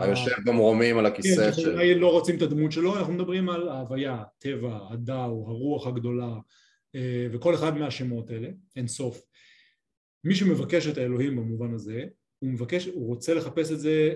[0.00, 4.14] היושב במרומים על הכיסא כן, שאולי לא רוצים את הדמות שלו, אנחנו מדברים על ההוויה,
[4.14, 6.34] הטבע, הדאו, הרוח הגדולה
[6.94, 9.24] אה, וכל אחד מהשמות האלה, אין סוף.
[10.24, 12.04] מי שמבקש את האלוהים במובן הזה,
[12.38, 14.14] הוא מבקש, הוא רוצה לחפש את זה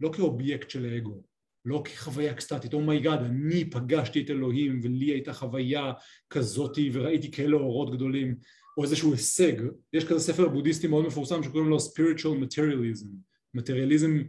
[0.00, 1.22] לא כאובייקט של האגו,
[1.64, 5.92] לא כחוויה אקסטטית, oh my god, oh אני פגשתי את אלוהים ולי הייתה חוויה
[6.30, 8.36] כזאתי וראיתי כאלה אורות גדולים,
[8.78, 9.52] או איזשהו הישג,
[9.92, 13.06] יש כזה ספר בודהיסטי מאוד מפורסם שקוראים לו spiritual materialism,
[13.54, 14.22] מטריאליזם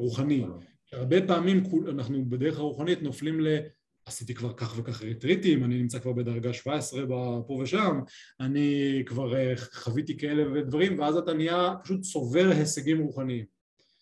[0.00, 0.44] רוחני,
[0.92, 3.58] הרבה פעמים אנחנו בדרך הרוחנית נופלים ל...
[4.06, 7.06] עשיתי כבר כך וכך ריטריטים, אני נמצא כבר בדרגה 17
[7.46, 8.00] פה ושם,
[8.40, 13.44] אני כבר אה, חוויתי כאלה ודברים, ואז אתה נהיה פשוט צובר הישגים רוחניים.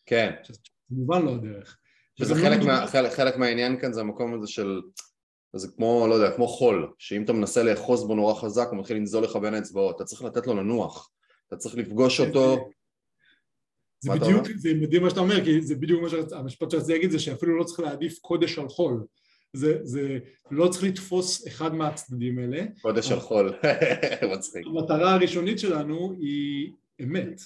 [0.07, 0.33] כן.
[0.89, 1.79] כמובן לא הדרך.
[2.19, 4.81] שזה חלק, מה, חלק, חלק מהעניין כאן זה המקום הזה של,
[5.57, 8.97] זה כמו, לא יודע, כמו חול, שאם אתה מנסה לאחוז בו נורא חזק הוא מתחיל
[8.97, 11.11] לנזול לך בין האצבעות, אתה צריך לתת לו לנוח,
[11.49, 12.69] אתה צריך לפגוש אותו
[14.01, 17.19] זה בדיוק, זה מדהים מה שאתה אומר, כי זה בדיוק מה שהמשפט שרציתי להגיד זה
[17.19, 19.05] שאפילו לא צריך להעדיף קודש על חול.
[19.53, 20.19] זה, זה
[20.51, 22.65] לא צריך לתפוס אחד מהצדדים האלה.
[22.83, 23.53] קודש על חול,
[24.35, 24.67] מצחיק.
[24.67, 27.41] המטרה הראשונית שלנו היא אמת.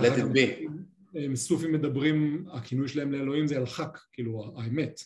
[0.00, 0.68] let it be.
[1.34, 5.00] סופים מדברים, הכינוי שלהם לאלוהים זה אלחק, כאילו האמת.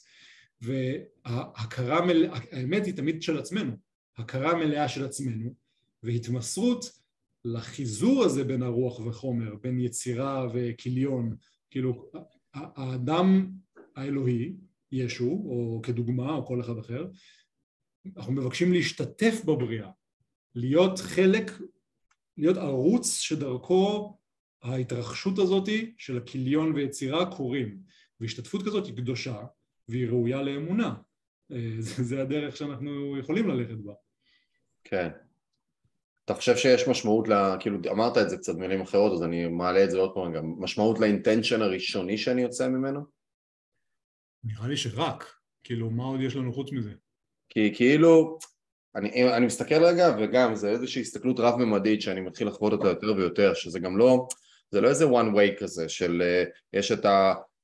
[0.62, 3.72] וההכרה מלאה, האמת היא תמיד של עצמנו,
[4.18, 5.54] הכרה מלאה של עצמנו
[6.02, 7.03] והתמסרות
[7.44, 11.37] לחיזור הזה בין הרוח וחומר, בין יצירה וכיליון,
[11.70, 12.11] כאילו
[12.54, 13.50] האדם
[13.96, 14.54] האלוהי
[14.92, 17.07] ישו, או כדוגמה, או כל אחד אחר,
[18.16, 19.90] אנחנו מבקשים להשתתף בבריאה,
[20.54, 21.50] להיות חלק,
[22.37, 24.16] להיות ערוץ שדרכו
[24.62, 27.78] ההתרחשות הזאת של הכיליון ויצירה קורים,
[28.20, 29.44] והשתתפות כזאת היא קדושה
[29.88, 30.94] והיא ראויה לאמונה,
[31.52, 33.92] אה, זה הדרך שאנחנו יכולים ללכת בה.
[34.85, 35.09] כן.
[36.24, 39.84] אתה חושב שיש משמעות, לה, כאילו אמרת את זה קצת במילים אחרות אז אני מעלה
[39.84, 43.00] את זה עוד פעם גם, משמעות לאינטנשן הראשוני שאני יוצא ממנו?
[44.44, 45.34] נראה לי שרק,
[45.64, 46.90] כאילו מה עוד יש לנו חוץ מזה?
[47.48, 48.38] כי כאילו,
[48.96, 53.54] אני, אני מסתכל רגע, וגם זה איזושהי הסתכלות רב-ממדית שאני מתחיל לחוות אותה יותר ויותר,
[53.54, 54.28] שזה גם לא,
[54.70, 57.06] זה לא איזה one way כזה, של אה, יש את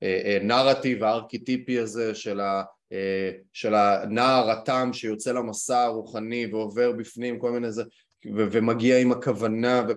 [0.03, 7.51] הנרטיב הארכיטיפי הזה של, ה, אה, של הנער התם שיוצא למסע הרוחני ועובר בפנים כל
[7.51, 7.83] מיני זה,
[8.27, 9.93] ו, ומגיע עם הכוונה, ו...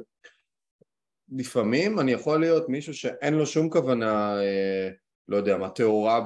[1.31, 4.89] לפעמים אני יכול להיות מישהו שאין לו שום כוונה אה,
[5.27, 6.25] לא יודע מה, טהורה,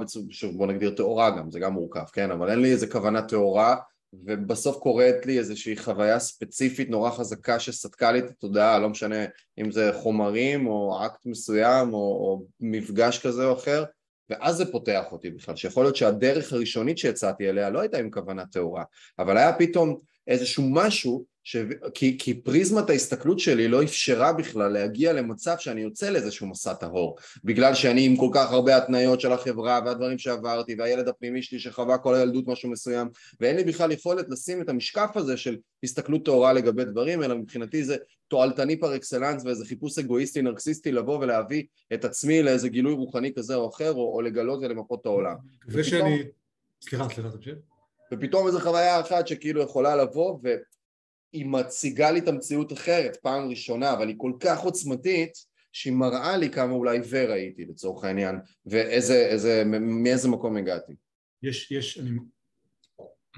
[0.53, 2.31] בוא נגדיר טהורה גם, זה גם מורכב, כן?
[2.31, 3.75] אבל אין לי איזה כוונה טהורה
[4.13, 9.25] ובסוף קורית לי איזושהי חוויה ספציפית נורא חזקה שסדקה לי את התודעה, לא משנה
[9.59, 13.83] אם זה חומרים או אקט מסוים או, או מפגש כזה או אחר
[14.29, 18.45] ואז זה פותח אותי בכלל, שיכול להיות שהדרך הראשונית שיצאתי אליה לא הייתה עם כוונה
[18.45, 18.83] טהורה,
[19.19, 21.55] אבל היה פתאום איזשהו משהו ש...
[21.93, 27.17] כי, כי פריזמת ההסתכלות שלי לא אפשרה בכלל להגיע למצב שאני יוצא לאיזשהו מסע טהור
[27.43, 31.97] בגלל שאני עם כל כך הרבה התניות של החברה והדברים שעברתי והילד הפנימי שלי שחווה
[31.97, 33.07] כל הילדות משהו מסוים
[33.39, 37.83] ואין לי בכלל יכולת לשים את המשקף הזה של הסתכלות טהורה לגבי דברים אלא מבחינתי
[37.83, 37.95] זה
[38.27, 41.63] תועלתני פר אקסלנס ואיזה חיפוש אגואיסטי נרקסיסטי לבוא ולהביא
[41.93, 45.35] את עצמי לאיזה גילוי רוחני כזה או אחר או, או לגלות ולמפות את העולם.
[45.67, 46.23] ושאני...
[46.81, 47.55] סליחה, סליחה, תמשיך.
[48.13, 50.49] ופתאום איזו חוויה אחת שכאילו יכולה לבוא ו...
[51.33, 55.33] היא מציגה לי את המציאות אחרת פעם ראשונה, אבל היא כל כך עוצמתית
[55.71, 60.93] שהיא מראה לי כמה אולי עיוור הייתי לצורך העניין ואיזה, איזה, מאיזה מקום הגעתי.
[61.43, 62.09] יש, יש, אני,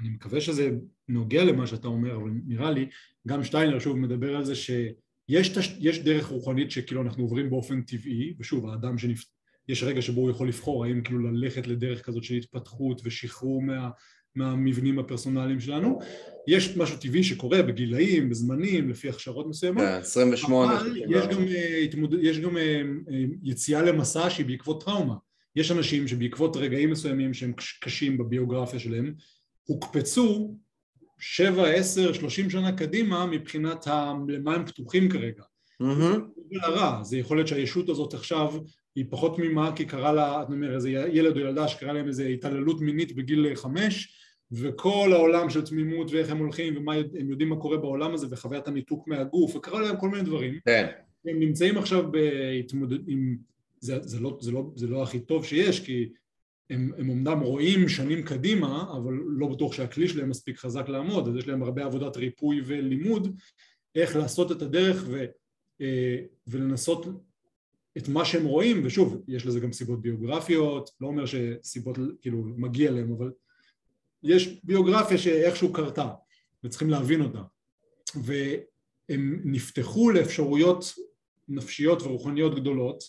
[0.00, 0.70] אני מקווה שזה
[1.08, 2.88] נוגע למה שאתה אומר, אבל נראה לי,
[3.26, 7.82] גם שטיינר שוב מדבר על זה שיש תש, יש דרך רוחנית שכאילו אנחנו עוברים באופן
[7.82, 9.24] טבעי, ושוב האדם שנפ...
[9.82, 13.90] רגע שבו הוא יכול לבחור האם כאילו ללכת לדרך כזאת של התפתחות ושחרור מה,
[14.34, 15.98] מהמבנים הפרסונליים שלנו.
[16.48, 19.82] יש משהו טבעי שקורה בגילאים, בזמנים, לפי הכשרות מסוימות.
[19.82, 20.80] כן, 28.
[20.80, 21.86] אבל יש גם, אה,
[22.22, 25.14] יש גם אה, אה, יציאה למסע שהיא בעקבות טראומה.
[25.56, 29.14] יש אנשים שבעקבות רגעים מסוימים שהם קשים בביוגרפיה שלהם,
[29.64, 30.56] הוקפצו
[31.18, 33.86] שבע, עשר, שלושים שנה קדימה מבחינת
[34.28, 35.42] למה הם פתוחים כרגע.
[35.82, 37.02] Mm-hmm.
[37.02, 38.52] זה יכול להיות שהישות הזאת עכשיו
[39.00, 42.26] היא פחות תמימה כי קרה לה, אני אומר, איזה ילד או ילדה שקרה להם איזה
[42.26, 44.14] התעללות מינית בגיל חמש
[44.52, 48.68] וכל העולם של תמימות ואיך הם הולכים ומה הם יודעים מה קורה בעולם הזה וחוויית
[48.68, 50.86] הניתוק מהגוף וקרה להם כל מיני דברים כן.
[51.26, 53.36] הם נמצאים עכשיו בהתמודד עם
[53.80, 56.08] זה, זה, לא, זה, לא, זה לא הכי טוב שיש כי
[56.70, 61.36] הם, הם אמנם רואים שנים קדימה אבל לא בטוח שהכלי שלהם מספיק חזק לעמוד אז
[61.36, 63.36] יש להם הרבה עבודת ריפוי ולימוד
[63.94, 65.24] איך לעשות את הדרך ו,
[65.80, 67.06] אה, ולנסות
[67.98, 72.90] את מה שהם רואים ושוב יש לזה גם סיבות ביוגרפיות לא אומר שסיבות כאילו מגיע
[72.90, 73.30] להם אבל
[74.22, 76.08] יש ביוגרפיה שאיכשהו קרתה
[76.64, 77.42] וצריכים להבין אותה
[78.14, 80.94] והם נפתחו לאפשרויות
[81.48, 83.04] נפשיות ורוחניות גדולות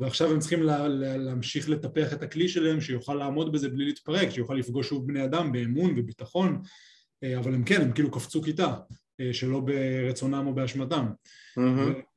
[0.00, 4.30] ועכשיו הם צריכים לה, לה, להמשיך לטפח את הכלי שלהם שיוכל לעמוד בזה בלי להתפרק,
[4.30, 6.62] שיוכל לפגוש שוב בני אדם באמון וביטחון
[7.24, 8.74] אה, אבל הם כן, הם כאילו קפצו כיתה
[9.20, 11.06] אה, שלא ברצונם או באשמתם
[11.58, 12.11] mm-hmm.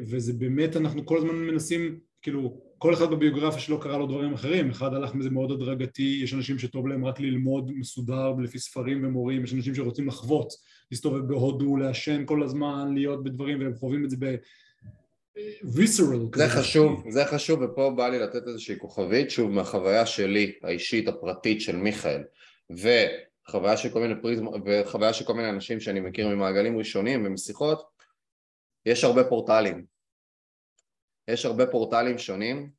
[0.00, 4.70] וזה באמת אנחנו כל הזמן מנסים כאילו כל אחד בביוגרפיה שלו קרה לו דברים אחרים,
[4.70, 9.44] אחד הלך מזה מאוד הדרגתי, יש אנשים שטוב להם רק ללמוד מסודר לפי ספרים ומורים,
[9.44, 10.52] יש אנשים שרוצים לחוות,
[10.90, 14.34] להסתובב בהודו, לעשן כל הזמן, להיות בדברים והם חווים את זה ב...
[15.64, 16.20] ויסרל.
[16.34, 21.60] זה חשוב, זה חשוב ופה בא לי לתת איזושהי כוכבית שוב מהחוויה שלי האישית הפרטית
[21.60, 22.22] של מיכאל
[22.70, 27.97] וחוויה של כל מיני פריזמות וחוויה של כל מיני אנשים שאני מכיר ממעגלים ראשונים ומשיחות
[28.86, 29.98] יש הרבה פורטלים
[31.28, 32.70] יש הרבה פורטלים שונים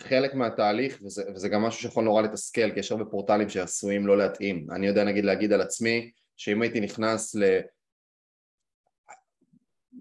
[0.00, 4.18] וחלק מהתהליך, וזה, וזה גם משהו שיכול נורא לתסכל כי יש הרבה פורטלים שעשויים לא
[4.18, 4.66] להתאים.
[4.70, 7.60] אני יודע נגיד להגיד על עצמי שאם הייתי נכנס ל...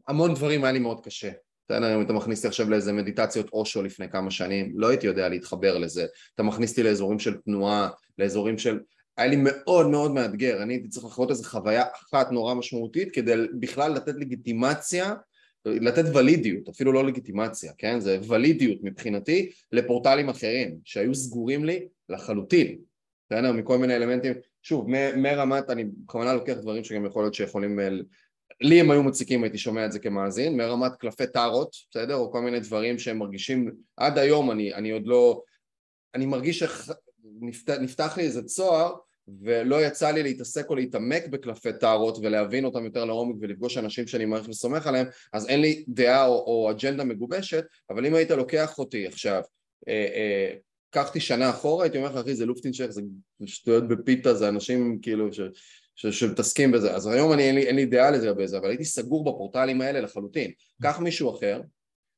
[0.08, 1.32] המון דברים היה לי מאוד קשה.
[1.66, 5.30] בסדר, אם אתה מכניס אותי עכשיו לאיזה מדיטציות אושו לפני כמה שנים, לא הייתי יודע
[5.30, 6.06] להתחבר לזה.
[6.36, 8.80] אתה מכניס אותי לאזורים של תנועה, לאזורים של...
[9.18, 13.34] היה לי מאוד מאוד מאתגר, אני הייתי צריך לחוות איזו חוויה אחת נורא משמעותית כדי
[13.60, 15.14] בכלל לתת לגיטימציה
[15.66, 18.00] לתת ולידיות, אפילו לא לגיטימציה, כן?
[18.00, 22.78] זה ולידיות מבחינתי לפורטלים אחרים שהיו סגורים לי לחלוטין,
[23.30, 23.52] בסדר?
[23.52, 27.80] מכל מיני אלמנטים, שוב, מרמת, אני בכוונה לוקח דברים שגם יכול להיות שיכולים,
[28.62, 32.16] לי הם היו מציקים, הייתי שומע את זה כמאזין, מרמת קלפי טארות, בסדר?
[32.16, 35.42] או כל מיני דברים שהם מרגישים, עד היום אני, אני עוד לא,
[36.16, 36.64] אני מרגיש
[37.52, 38.94] שנפתח לי איזה צוהר
[39.42, 44.26] ולא יצא לי להתעסק או להתעמק בקלפי טהרות ולהבין אותם יותר לעומק ולפגוש אנשים שאני
[44.26, 48.80] מעריך וסומך עליהם אז אין לי דעה או, או אג'נדה מגובשת אבל אם היית לוקח
[48.80, 49.42] אותי עכשיו
[49.88, 50.56] אה, אה,
[50.90, 53.02] קח אותי שנה אחורה הייתי אומר לך אחי זה לופטינשך זה
[53.46, 55.40] שטויות בפיתה זה אנשים כאילו ש,
[55.96, 56.96] ש, שמתעסקים בזה.
[56.96, 60.02] אז היום אני אין לי, אין לי דעה לגבי זה אבל הייתי סגור בפורטלים האלה
[60.02, 60.52] לחלוטין.
[60.84, 61.62] קח מישהו אחר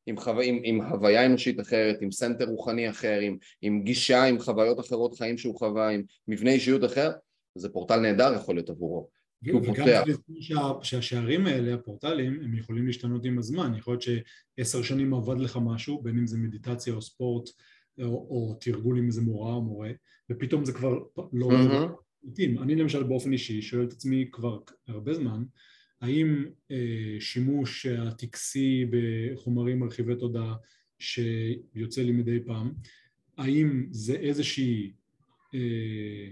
[0.05, 0.39] עם, חו...
[0.39, 5.15] עם, עם הוויה אנושית אחרת, עם center רוחני אחר, עם, עם גישה, עם חוויות אחרות
[5.17, 7.11] חיים שהוא חווה, עם מבנה אישיות אחר,
[7.57, 9.09] זה פורטל נהדר יכול להיות עבורו.
[9.43, 9.73] כי הוא וגם.
[9.75, 13.75] צריך לזכור שה- שהשערים האלה, הפורטלים, הם יכולים להשתנות עם הזמן.
[13.77, 14.01] יכול להיות
[14.57, 17.49] שעשר שנים עבד לך משהו, בין אם זה מדיטציה או ספורט,
[18.01, 19.89] או, או תרגול עם איזה מורה או מורה,
[20.31, 20.99] ופתאום זה כבר
[21.33, 21.49] לא.
[22.23, 22.59] מתאים.
[22.59, 25.43] אני למשל באופן אישי שואל את עצמי כבר הרבה זמן,
[26.03, 30.55] האם אה, שימוש הטקסי בחומרים מרחיבי תודעה
[30.99, 32.73] שיוצא לי מדי פעם,
[33.37, 34.91] האם זה איזושהי
[35.53, 36.29] אה,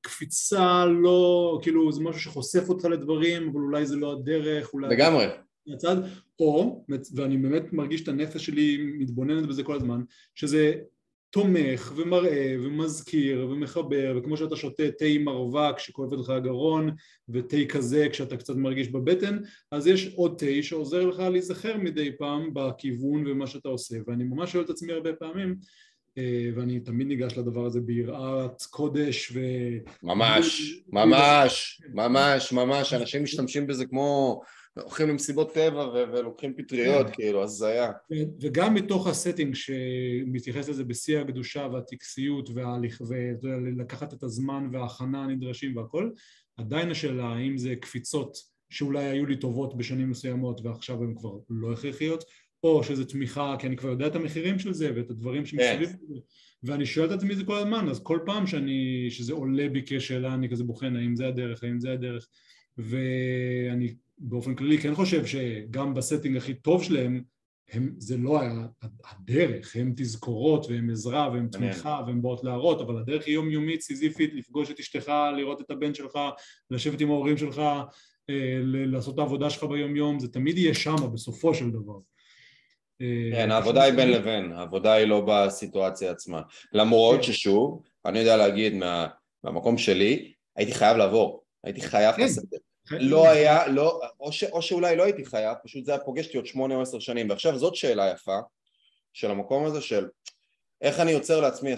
[0.00, 4.94] קפיצה לא, כאילו זה משהו שחושף אותך לדברים, אבל אולי זה לא הדרך, אולי...
[4.94, 5.24] לגמרי.
[5.66, 5.96] מהצד,
[6.40, 10.02] או, ואני באמת מרגיש את הנפש שלי מתבוננת בזה כל הזמן,
[10.34, 10.74] שזה
[11.32, 16.90] תומך ומראה ומזכיר ומחבר, וכמו שאתה שותה תה עם מרווק שכואבת לך הגרון,
[17.28, 19.38] ותה כזה כשאתה קצת מרגיש בבטן,
[19.70, 24.52] אז יש עוד תה שעוזר לך להיזכר מדי פעם בכיוון ומה שאתה עושה, ואני ממש
[24.52, 25.56] שואל את עצמי הרבה פעמים,
[26.18, 29.40] אה, ואני תמיד ניגש לדבר הזה ביראת קודש ו...
[30.02, 34.40] ממש, ממש, ממש, ממש, אנשים משתמשים בזה כמו,
[34.80, 37.12] הולכים למסיבות טבע ו- ולוקחים פטריות, כן.
[37.12, 37.90] כאילו, הזיה.
[38.12, 43.02] ו- וגם מתוך הסטינג שמתייחס לזה בשיא הקדושה והטקסיות וההליך
[43.42, 46.10] ולקחת את הזמן וההכנה הנדרשים והכל,
[46.56, 48.36] עדיין השאלה האם זה קפיצות
[48.70, 52.24] שאולי היו לי טובות בשנים מסוימות ועכשיו הן כבר לא הכרחיות,
[52.64, 56.20] או שזה תמיכה כי אני כבר יודע את המחירים של זה ואת הדברים שמסביב לזה,
[56.62, 59.82] ואני שואל את עצמי את זה כל הזמן, אז כל פעם שאני, שזה עולה בי
[59.86, 62.28] כשאלה אני כזה בוחן האם זה הדרך, האם זה הדרך,
[62.78, 67.22] ואני באופן כללי כן חושב שגם ב setting הכי טוב שלהם
[67.72, 68.66] הם, זה לא היה
[69.04, 71.48] הדרך, הם תזכורות והם עזרה והם.
[71.48, 75.94] תמיכה והם באות להראות, אבל הדרך היא יומיומית, סיזיפית, לפגוש את אשתך, לראות את הבן
[75.94, 76.18] שלך,
[76.70, 77.58] לשבת עם ההורים שלך,
[78.30, 81.98] אה, לעשות את העבודה שלך ביומיום, זה תמיד יהיה שמה בסופו של דבר.
[83.00, 86.42] אה, כן, העבודה היא בין לבין, העבודה היא לא בסיטואציה עצמה.
[86.72, 87.22] למרות כן.
[87.22, 89.06] ששוב, אני יודע להגיד מה,
[89.44, 92.22] מהמקום שלי, הייתי חייב לעבור, הייתי חייב כן.
[92.22, 92.58] לסדר.
[92.90, 96.36] לא היה, לא, או, ש, או שאולי לא הייתי חייב, פשוט זה היה פוגש אותי
[96.36, 98.38] עוד שמונה או עשר שנים, ועכשיו זאת שאלה יפה
[99.12, 100.08] של המקום הזה של
[100.82, 101.74] איך אני יוצר לעצמי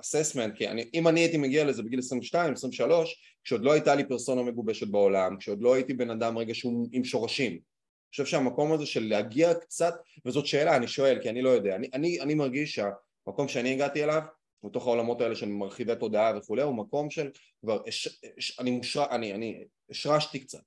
[0.00, 4.08] assessment, כי אני, אם אני הייתי מגיע לזה בגיל 22, 23, כשעוד לא הייתה לי
[4.08, 8.72] פרסונה מגובשת בעולם, כשעוד לא הייתי בן אדם רגע שהוא עם שורשים, אני חושב שהמקום
[8.72, 12.34] הזה של להגיע קצת, וזאת שאלה, אני שואל, כי אני לא יודע, אני, אני, אני
[12.34, 14.22] מרגיש שהמקום שאני הגעתי אליו,
[14.64, 19.04] בתוך העולמות האלה של מרחיבי תודעה וכולי, הוא מקום של כבר, אש, אש, אני מושרש,
[19.10, 20.62] אני, אני השרשתי קצת.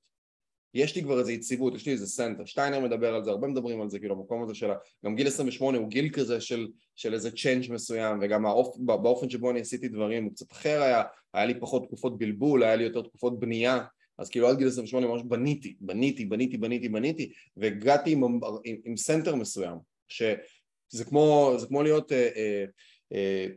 [0.74, 3.82] יש לי כבר איזו יציבות, יש לי איזה center, שטיינר מדבר על זה, הרבה מדברים
[3.82, 4.68] על זה, כאילו המקום הזה של,
[5.06, 9.52] גם גיל 28 הוא גיל כזה של, של איזה change מסוים, וגם האופ, באופן שבו
[9.52, 13.02] אני עשיתי דברים הוא קצת אחר היה, היה לי פחות תקופות בלבול, היה לי יותר
[13.02, 13.80] תקופות בנייה,
[14.18, 18.98] אז כאילו עד גיל 28 ממש בניתי, בניתי, בניתי, בניתי, בניתי, והגעתי עם, עם, עם
[18.98, 19.78] center מסוים,
[20.08, 22.66] שזה כמו, כמו להיות אה, אה,
[23.14, 23.48] אה,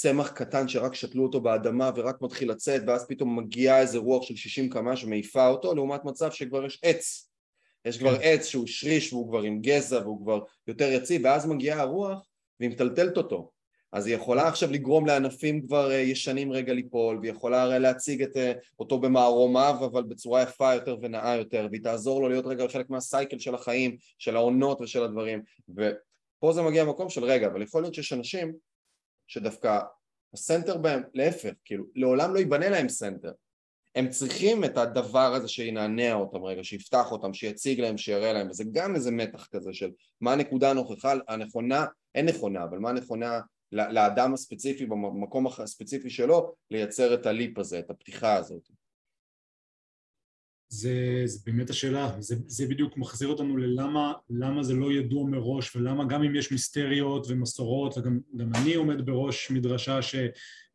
[0.00, 4.36] צמח קטן שרק שתלו אותו באדמה ורק מתחיל לצאת ואז פתאום מגיעה איזה רוח של
[4.36, 7.30] 60 קמ"ש ומעיפה אותו לעומת מצב שכבר יש עץ.
[7.84, 8.20] יש כבר כן.
[8.22, 12.26] עץ שהוא שריש והוא כבר עם גזע והוא כבר יותר יציב ואז מגיעה הרוח
[12.60, 13.50] והיא מטלטלת אותו.
[13.92, 18.22] אז היא יכולה עכשיו לגרום לענפים כבר אה, ישנים רגע ליפול והיא יכולה הרי להציג
[18.22, 22.68] את, אה, אותו במערומיו אבל בצורה יפה יותר ונאה יותר והיא תעזור לו להיות רגע
[22.68, 25.42] חלק מה cycle של החיים של העונות ושל הדברים.
[25.68, 28.69] ופה זה מגיע למקום של רגע אבל יכול להיות שיש אנשים
[29.30, 29.80] שדווקא
[30.34, 33.32] ה center בהם, להפך, כאילו, לעולם לא ייבנה להם center.
[33.94, 38.64] הם צריכים את הדבר הזה שינענע אותם רגע, שיפתח אותם, שיציג להם, שיראה להם, וזה
[38.72, 43.40] גם איזה מתח כזה של מה הנקודה הנוכחה, הנכונה, אין נכונה, אבל מה הנכונה
[43.72, 48.68] לאדם הספציפי, במקום הספציפי שלו, לייצר את הליפ הזה, את הפתיחה הזאת.
[50.72, 55.76] זה, זה באמת השאלה, זה, זה בדיוק מחזיר אותנו ללמה למה זה לא ידוע מראש
[55.76, 59.98] ולמה גם אם יש מיסטריות ומסורות וגם גם אני עומד בראש מדרשה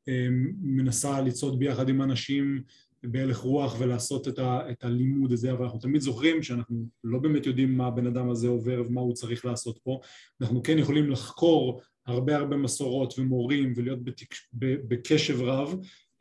[0.08, 2.64] שמנסה לצעוד ביחד עם אנשים
[3.04, 7.46] בהלך רוח ולעשות את, ה, את הלימוד הזה אבל אנחנו תמיד זוכרים שאנחנו לא באמת
[7.46, 10.00] יודעים מה הבן אדם הזה עובר ומה הוא צריך לעשות פה.
[10.42, 15.76] אנחנו כן יכולים לחקור הרבה הרבה מסורות ומורים ולהיות בתק, בקשב רב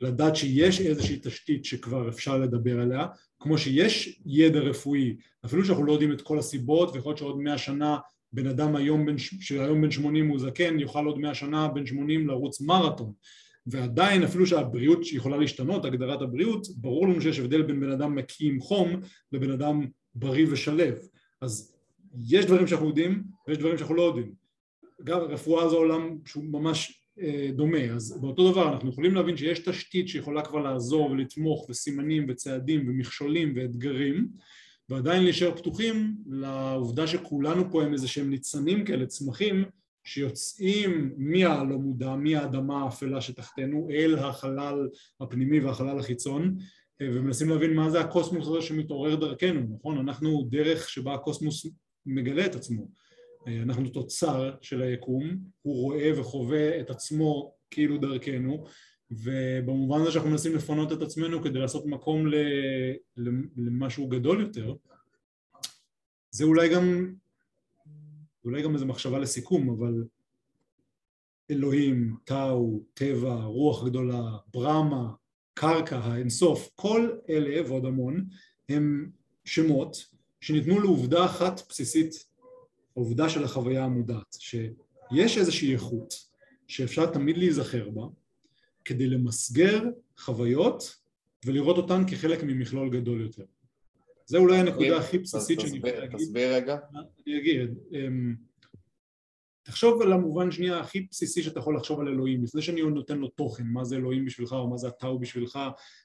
[0.05, 3.07] לדעת שיש איזושהי תשתית שכבר אפשר לדבר עליה
[3.40, 7.59] כמו שיש ידע רפואי, אפילו שאנחנו לא יודעים את כל הסיבות, ויכול להיות שעוד מאה
[7.59, 7.98] שנה
[8.32, 12.28] בן אדם היום בן, שהיום בן 80 הוא זקן, יוכל עוד מאה שנה בן 80
[12.28, 13.12] לרוץ מרתון.
[13.66, 18.48] ועדיין אפילו שהבריאות יכולה להשתנות, הגדרת הבריאות, ברור לנו שיש הבדל בין בן אדם מקיא
[18.48, 19.00] עם חום
[19.32, 20.98] לבן אדם בריא ושלב.
[21.40, 21.76] אז
[22.28, 24.32] יש דברים שאנחנו יודעים ויש דברים שאנחנו לא יודעים.
[25.05, 27.03] גם רפואה זה עולם שהוא ממש
[27.54, 32.88] דומה, אז באותו דבר אנחנו יכולים להבין שיש תשתית שיכולה כבר לעזור ולתמוך וסימנים וצעדים
[32.88, 34.28] ומכשולים ואתגרים
[34.88, 39.64] ועדיין להישאר פתוחים לעובדה שכולנו פה הם איזה שהם ניצנים כאלה, צמחים
[40.04, 44.88] שיוצאים מהלא מודע, מהאדמה האפלה שתחתנו אל החלל
[45.20, 46.56] הפנימי והחלל החיצון
[47.02, 49.98] ומנסים להבין מה זה הקוסמוס הזה שמתעורר דרכנו, נכון?
[49.98, 51.66] אנחנו דרך שבה הקוסמוס
[52.06, 52.88] מגלה את עצמו
[53.47, 58.64] אנחנו תוצר של היקום, הוא רואה וחווה את עצמו כאילו דרכנו
[59.11, 62.26] ובמובן הזה שאנחנו מנסים לפנות את עצמנו כדי לעשות מקום
[63.57, 64.74] למשהו גדול יותר
[66.30, 67.14] זה אולי גם
[68.45, 70.05] אולי גם איזו מחשבה לסיכום אבל
[71.51, 75.12] אלוהים, טאו, טבע, רוח גדולה, ברמה,
[75.55, 78.24] קרקע, האינסוף, כל אלה ועוד המון
[78.68, 79.11] הם
[79.45, 79.97] שמות
[80.40, 82.34] שניתנו לעובדה אחת בסיסית,
[82.97, 86.14] העובדה של החוויה המודעת, שיש איזושהי איכות
[86.68, 88.03] שאפשר תמיד להיזכר בה
[88.84, 89.82] כדי למסגר
[90.18, 90.97] חוויות
[91.47, 93.45] ולראות אותן כחלק ממכלול גדול יותר.
[94.26, 96.18] זה אולי הנקודה הכי בסיסית שאני יכול להגיד.
[96.18, 96.76] תסביר רגע.
[97.26, 97.74] אני אגיד.
[97.92, 98.34] אמ,
[99.62, 103.28] תחשוב על המובן שנייה הכי בסיסי שאתה יכול לחשוב על אלוהים, לפני שאני נותן לו
[103.28, 105.59] תוכן, מה זה אלוהים בשבילך או מה זה הטאו בשבילך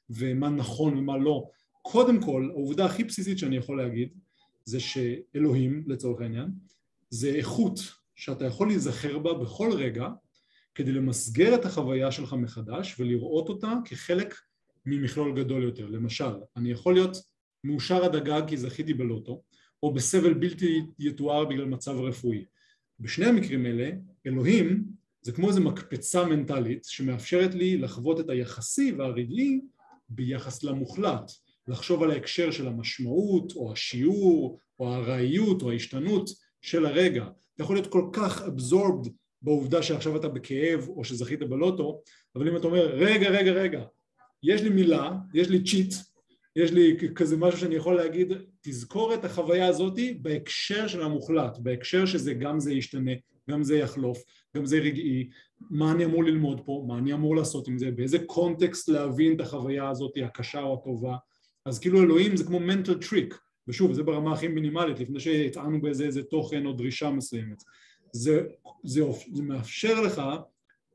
[0.10, 1.50] ומה נכון ומה לא.
[1.82, 4.10] קודם כל, העובדה הכי בסיסית שאני יכול להגיד
[4.66, 6.48] זה שאלוהים, לצורך העניין,
[7.10, 7.80] זה איכות
[8.16, 10.08] שאתה יכול להיזכר בה בכל רגע
[10.76, 14.36] כדי למסגר את החוויה שלך מחדש ולראות אותה כחלק
[14.86, 15.88] ממכלול גדול יותר.
[15.88, 17.18] למשל, אני יכול להיות
[17.64, 19.42] מאושר עד הגג כי זכיתי בלוטו,
[19.84, 22.46] או בסבל בלתי יתואר בגלל מצב רפואי.
[23.00, 23.92] בשני המקרים האלה,
[24.28, 24.84] אלוהים
[25.22, 29.62] זה כמו איזו מקפצה מנטלית שמאפשרת לי לחוות את היחסי והרגעי
[30.10, 31.32] ביחס למוחלט,
[31.68, 36.30] לחשוב על ההקשר של המשמעות או השיעור או הארעיות או ההשתנות
[36.62, 37.26] של הרגע.
[37.56, 39.10] אתה יכול להיות כל כך absorbed
[39.42, 42.02] בעובדה שעכשיו אתה בכאב או שזכית בלוטו,
[42.36, 43.84] אבל אם אתה אומר רגע רגע רגע
[44.44, 45.94] יש לי מילה, יש לי צ'יט,
[46.56, 52.06] יש לי כזה משהו שאני יכול להגיד תזכור את החוויה הזאתי בהקשר של המוחלט, בהקשר
[52.06, 53.12] שזה גם זה ישתנה,
[53.50, 54.24] גם זה יחלוף,
[54.58, 55.30] גם זה רגעי,
[55.70, 59.42] מה אני אמור ללמוד פה, מה אני אמור לעשות עם זה, באיזה קונטקסט להבין את
[59.42, 61.16] החוויה הזאתי הקשה או הטובה,
[61.66, 63.36] אז כאילו אלוהים זה כמו mental trick,
[63.68, 67.64] ושוב זה ברמה הכי מינימלית לפני שהטענו באיזה איזה תוכן או דרישה מסוימת.
[68.12, 68.42] זה,
[68.84, 69.02] זה,
[69.34, 70.22] זה מאפשר לך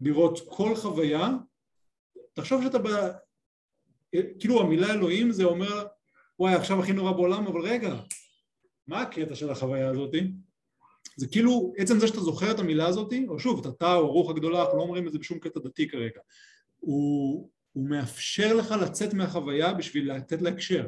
[0.00, 1.30] לראות כל חוויה,
[2.32, 2.88] תחשוב שאתה ב...
[4.38, 5.86] כאילו המילה אלוהים זה אומר
[6.38, 7.94] וואי עכשיו הכי נורא בעולם אבל רגע
[8.86, 10.32] מה הקטע של החוויה הזאתי?
[11.16, 14.62] זה כאילו עצם זה שאתה זוכר את המילה הזאתי או שוב אתה או הרוח הגדולה
[14.62, 16.20] אנחנו לא אומרים את זה בשום קטע דתי כרגע.
[16.80, 20.86] הוא, הוא מאפשר לך לצאת מהחוויה בשביל לתת לה הקשר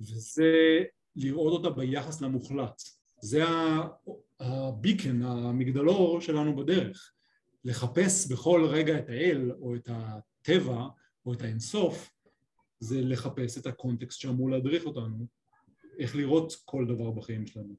[0.00, 0.82] וזה
[1.16, 2.82] לראות אותה ביחס למוחלט.
[3.22, 3.44] זה
[4.40, 7.12] הביקן, המגדלור שלנו בדרך.
[7.64, 10.86] לחפש בכל רגע את האל או את הטבע
[11.26, 12.12] או את האינסוף
[12.80, 15.26] זה לחפש את הקונטקסט שאמור להדריך אותנו
[15.98, 17.74] איך לראות כל דבר בחיים שלנו.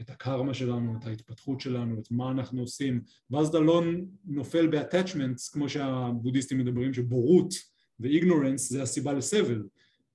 [0.00, 3.00] את הקרמה שלנו, את ההתפתחות שלנו, את מה אנחנו עושים.
[3.30, 3.82] ואז אתה לא
[4.24, 7.54] נופל ב-attachments כמו שהבודהיסטים מדברים שבורות
[8.00, 9.66] ואיגנורנס זה הסיבה לסבל.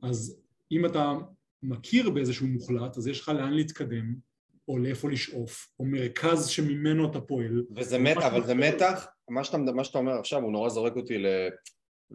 [0.01, 0.42] אז
[0.74, 1.13] אם אתה
[1.63, 4.15] מכיר באיזשהו מוחלט אז יש לך לאן להתקדם
[4.67, 7.63] או לאיפה לשאוף או מרכז שממנו אתה פועל.
[7.76, 11.17] וזה מתח, אבל זה מתח, מה שאתה, מה שאתה אומר עכשיו הוא נורא זורק אותי
[11.17, 11.26] ל...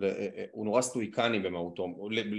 [0.02, 1.86] אה, אה, הוא נורא סטואיקני במהותו,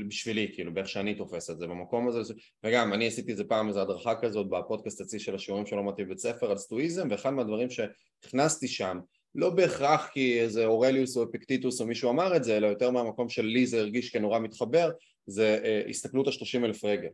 [0.07, 3.81] בשבילי, כאילו, באיך שאני תופס את זה במקום הזה, וגם אני עשיתי איזה פעם איזו
[3.81, 8.67] הדרכה כזאת בפודקאסט אצלי של השיעורים שלא למדתי בבית ספר על סטואיזם, ואחד מהדברים שהכנסתי
[8.67, 8.99] שם,
[9.35, 13.29] לא בהכרח כי איזה אורליוס או אפקטיטוס או מישהו אמר את זה, אלא יותר מהמקום
[13.29, 14.91] של לי זה הרגיש כנורא מתחבר,
[15.27, 17.09] זה אה, הסתכלות על 30 אלף רגל.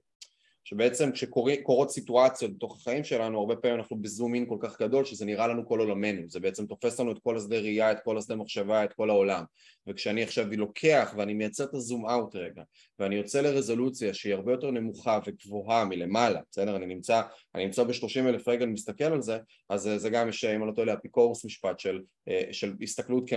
[0.66, 5.26] שבעצם כשקורות סיטואציות בתוך החיים שלנו הרבה פעמים אנחנו בזום אין כל כך גדול שזה
[5.26, 8.36] נראה לנו כל עולמנו זה בעצם תופס לנו את כל השדה ראייה, את כל השדה
[8.36, 9.44] מחשבה, את כל העולם
[9.88, 12.64] וכשאני עכשיו לוקח ואני מייצר את הזום אאוט רגע
[13.00, 16.76] ואני יוצא לרזולוציה שהיא הרבה יותר נמוכה וגבוהה מלמעלה בסדר?
[16.76, 17.22] אני נמצא,
[17.56, 19.38] אני נמצא בשלושים אלף רגע מסתכל על זה
[19.70, 23.30] אז זה גם יש אם אני לא טועה לאפיקורוס משפט של, אה, של הסתכלות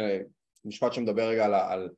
[0.64, 1.89] משפט שמדבר רגע על, על אה, אה,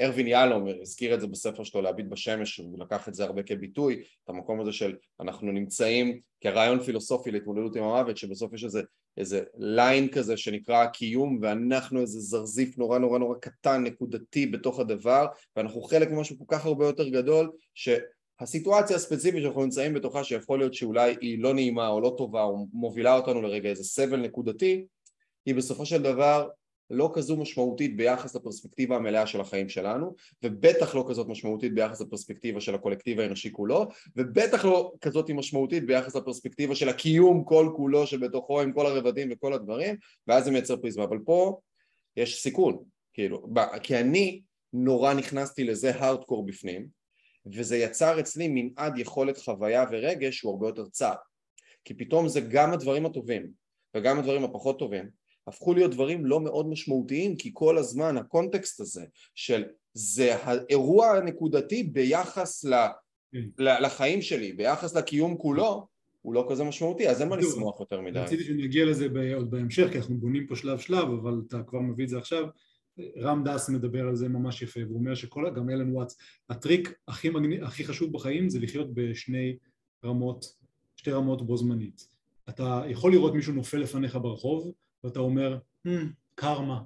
[0.00, 4.02] ארווין יהלום הזכיר את זה בספר שלו להביט בשמש, הוא לקח את זה הרבה כביטוי,
[4.24, 8.82] את המקום הזה של אנחנו נמצאים כרעיון פילוסופי להתמודדות עם המוות, שבסוף יש איזה,
[9.16, 15.26] איזה ליין כזה שנקרא קיום ואנחנו איזה זרזיף נורא נורא נורא קטן, נקודתי בתוך הדבר,
[15.56, 20.74] ואנחנו חלק ממשהו כל כך הרבה יותר גדול, שהסיטואציה הספציפית שאנחנו נמצאים בתוכה, שיכול להיות
[20.74, 24.84] שאולי היא לא נעימה או לא טובה או מובילה אותנו לרגע איזה סבל נקודתי,
[25.46, 26.48] היא בסופו של דבר
[26.90, 32.60] לא כזו משמעותית ביחס לפרספקטיבה המלאה של החיים שלנו ובטח לא כזאת משמעותית ביחס לפרספקטיבה
[32.60, 33.86] של הקולקטיב האנושי כולו
[34.16, 39.52] ובטח לא כזאת משמעותית ביחס לפרספקטיבה של הקיום כל כולו שבתוכו עם כל הרבדים וכל
[39.52, 41.04] הדברים ואז זה מייצר פריזמה.
[41.04, 41.58] אבל פה
[42.16, 43.48] יש סיכון כאילו
[43.82, 46.86] כי אני נורא נכנסתי לזה הארדקור בפנים
[47.52, 51.14] וזה יצר אצלי מנעד יכולת חוויה ורגש שהוא הרבה יותר צר.
[51.84, 53.50] כי פתאום זה גם הדברים הטובים
[53.96, 55.10] וגם הדברים הפחות טובים,
[55.48, 61.82] הפכו להיות דברים לא מאוד משמעותיים, כי כל הזמן הקונטקסט הזה של זה האירוע הנקודתי
[61.82, 62.74] ביחס ל,
[63.32, 63.38] כן.
[63.58, 65.86] ל, לחיים שלי, ביחס לקיום כולו,
[66.22, 67.36] הוא לא כזה משמעותי, אז אין מה.
[67.36, 68.18] לשמוח יותר מדי.
[68.18, 72.04] רציתי שנגיע לזה עוד בהמשך, כי אנחנו בונים פה שלב שלב, אבל אתה כבר מביא
[72.04, 72.44] את זה עכשיו.
[73.18, 76.16] רם דס מדבר על זה ממש יפה, והוא אומר שכל, גם אלן וואטס,
[76.50, 79.56] הטריק הכי, מגניב, הכי חשוב בחיים זה לחיות בשני
[80.04, 80.54] רמות,
[80.96, 82.08] שתי רמות בו זמנית.
[82.48, 84.72] אתה יכול לראות מישהו נופל לפניך ברחוב,
[85.04, 85.90] ואתה אומר, "Hmm,
[86.34, 86.80] קרמה,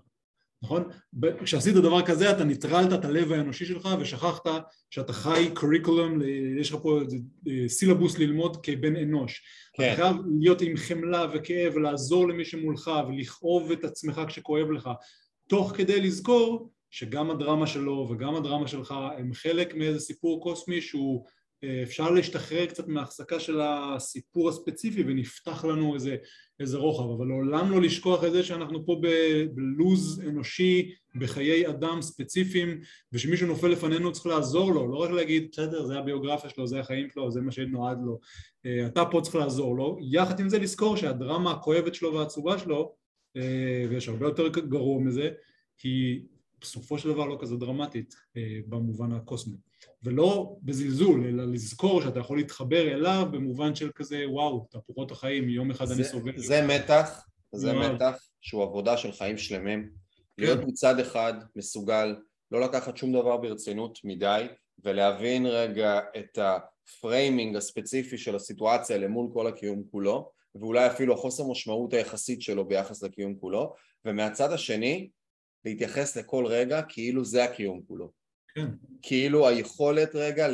[0.62, 0.88] נכון?
[1.44, 4.42] כשעשית דבר כזה אתה ניטרלת את הלב האנושי שלך ושכחת
[4.90, 6.18] שאתה חי קוריקולום,
[6.60, 7.16] יש לך פה איזה,
[7.48, 9.42] אה, סילבוס ללמוד כבן אנוש.
[9.72, 14.90] כן, אתה חייב להיות עם חמלה וכאב ולעזור למי שמולך ולכאוב את עצמך כשכואב לך
[15.48, 21.26] תוך כדי לזכור שגם הדרמה שלו וגם הדרמה שלך הם חלק מאיזה סיפור קוסמי שהוא
[21.82, 26.16] אפשר להשתחרר קצת מההחזקה של הסיפור הספציפי ונפתח לנו איזה,
[26.60, 29.00] איזה רוחב אבל לעולם לא לשכוח את זה שאנחנו פה
[29.54, 32.80] בלוז אנושי בחיי אדם ספציפיים
[33.12, 37.10] ושמישהו נופל לפנינו צריך לעזור לו לא רק להגיד בסדר זה הביוגרפיה שלו זה החיים
[37.10, 38.18] שלו זה מה שנועד לו
[38.66, 42.94] אה, אתה פה צריך לעזור לו, יחד עם זה לזכור שהדרמה הכואבת שלו והעצובה שלו,
[43.36, 45.30] אה, ויש הרבה יותר גרוע מזה,
[45.82, 46.22] היא
[46.60, 49.56] בסופו של דבר לא כזה דרמטית אה, במובן הקוסמי.
[50.02, 55.70] ולא בזלזול, אלא לזכור שאתה יכול להתחבר אליו במובן של כזה וואו, תהפוכות החיים, יום
[55.70, 56.38] אחד אני זה, סובל.
[56.38, 57.92] זה מתח, זה מאוד.
[57.92, 59.90] מתח שהוא עבודה של חיים שלמים.
[60.36, 60.42] כן.
[60.42, 62.16] להיות מצד אחד מסוגל
[62.50, 64.46] לא לקחת שום דבר ברצינות מדי
[64.84, 71.44] ולהבין רגע את ה framing הספציפי של הסיטואציה למול כל הקיום כולו ואולי אפילו החוסר
[71.50, 73.74] משמעות היחסית שלו ביחס לקיום כולו
[74.04, 75.10] ומהצד השני
[75.64, 78.21] להתייחס לכל רגע כאילו זה הקיום כולו
[78.54, 78.66] כן,
[79.02, 80.48] כאילו היכולת רגע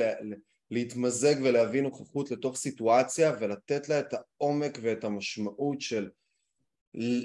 [0.70, 6.09] להתמזג ולהביא נוכחות לתוך סיטואציה ולתת לה את העומק ואת המשמעות של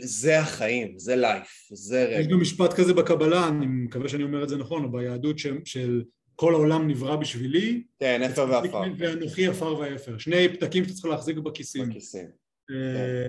[0.02, 2.32] זה החיים, זה לייף, זה יש רגע.
[2.32, 6.04] גם משפט כזה בקבלה, אני מקווה שאני אומר את זה נכון, או ביהדות של, של
[6.36, 8.82] כל העולם נברא בשבילי, כן, אפר ועפר.
[8.98, 11.90] ואנוכי עפר ואפר, שני פתקים שאתה צריך להחזיק בכיסים.
[11.90, 12.26] בכיסים.
[12.72, 13.26] אה,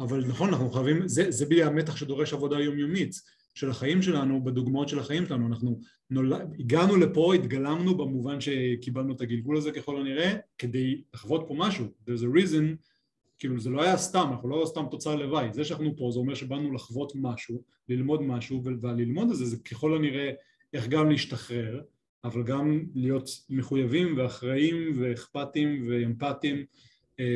[0.00, 3.14] אבל נכון, אנחנו חייבים, זה, זה בדיוק המתח שדורש עבודה יומיומית
[3.58, 5.80] של החיים שלנו, בדוגמאות של החיים שלנו, אנחנו
[6.10, 11.84] נולד, הגענו לפה, התגלמנו במובן שקיבלנו את הגלגול הזה ככל הנראה, כדי לחוות פה משהו,
[12.06, 12.76] there's a reason,
[13.38, 16.34] כאילו זה לא היה סתם, אנחנו לא סתם תוצר לוואי, זה שאנחנו פה זה אומר
[16.34, 20.30] שבאנו לחוות משהו, ללמוד משהו, והללמוד הזה זה ככל הנראה
[20.72, 21.80] איך גם להשתחרר,
[22.24, 26.64] אבל גם להיות מחויבים ואחראים ואכפתיים ואמפתיים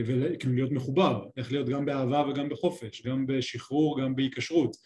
[0.06, 4.76] וכאילו להיות מחובר, איך להיות גם באהבה וגם בחופש, גם בשחרור, גם בהיקשרות.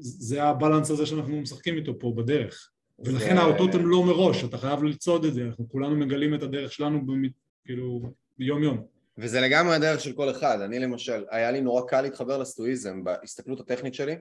[0.00, 2.70] זה הבלנס הזה שאנחנו משחקים איתו פה בדרך.
[2.98, 6.42] ולכן זה- האותות הם לא מראש, אתה חייב לצעוד את זה, אנחנו כולנו מגלים את
[6.42, 7.28] הדרך שלנו במ-
[7.64, 8.02] כאילו
[8.38, 8.84] ביום יום.
[9.18, 10.60] וזה לגמרי הדרך של כל אחד.
[10.60, 14.14] אני למשל, היה לי נורא קל להתחבר לסטואיזם בהסתכלות הטכנית שלי,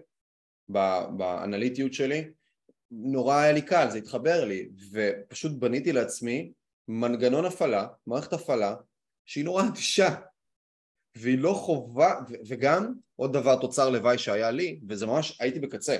[1.17, 2.23] באנליטיות שלי,
[2.91, 6.51] נורא היה לי קל, זה התחבר לי, ופשוט בניתי לעצמי
[6.87, 8.75] מנגנון הפעלה, מערכת הפעלה,
[9.25, 10.15] שהיא נורא אדישה,
[11.17, 12.15] והיא לא חובה,
[12.47, 15.97] וגם עוד דבר תוצר לוואי שהיה לי, וזה ממש, הייתי בקצה.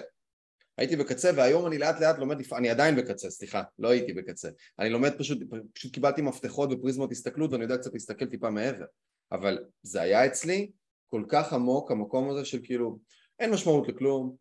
[0.78, 4.50] הייתי בקצה והיום אני לאט לאט לומד, אני עדיין בקצה, סליחה, לא הייתי בקצה.
[4.80, 5.38] אני לומד פשוט,
[5.74, 8.86] פשוט קיבלתי מפתחות ופריזמות הסתכלות ואני יודע קצת להסתכל טיפה מעבר.
[9.32, 10.72] אבל זה היה אצלי
[11.10, 13.00] כל כך עמוק המקום הזה של כאילו
[13.40, 14.36] אין משמעות לכלום,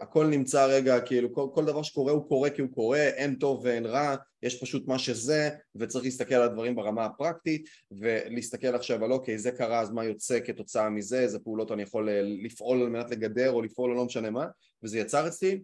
[0.00, 3.60] הכל נמצא רגע, כאילו כל, כל דבר שקורה הוא קורה כי הוא קורה, אין טוב
[3.64, 9.12] ואין רע, יש פשוט מה שזה וצריך להסתכל על הדברים ברמה הפרקטית ולהסתכל עכשיו על
[9.12, 12.88] אוקיי זה קרה אז מה יוצא כתוצאה מזה, איזה פעולות אני יכול אה, לפעול על
[12.88, 14.46] מנת לגדר או לפעול או לא משנה מה?
[14.82, 15.62] וזה יצר אצלי